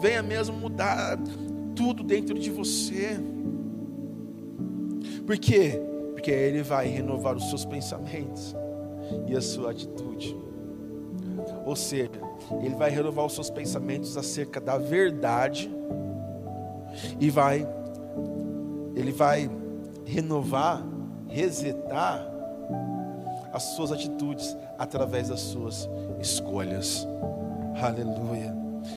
venha 0.00 0.22
mesmo 0.22 0.56
mudar 0.56 1.18
tudo 1.74 2.02
dentro 2.02 2.38
de 2.38 2.50
você. 2.50 3.18
Por 5.26 5.38
quê? 5.38 5.80
porque 6.18 6.32
Ele 6.32 6.64
vai 6.64 6.88
renovar 6.88 7.36
os 7.36 7.48
seus 7.48 7.64
pensamentos 7.64 8.54
e 9.28 9.36
a 9.36 9.40
sua 9.40 9.70
atitude. 9.70 10.36
Ou 11.64 11.76
seja, 11.76 12.10
Ele 12.60 12.74
vai 12.74 12.90
renovar 12.90 13.24
os 13.24 13.34
seus 13.34 13.48
pensamentos 13.48 14.16
acerca 14.16 14.60
da 14.60 14.76
verdade 14.76 15.70
e 17.20 17.30
vai, 17.30 17.64
Ele 18.98 19.12
vai 19.12 19.48
renovar, 20.04 20.82
resetar 21.28 22.26
as 23.52 23.62
suas 23.62 23.92
atitudes 23.92 24.56
através 24.76 25.28
das 25.28 25.40
suas 25.40 25.88
escolhas. 26.20 27.06
Aleluia. 27.80 28.57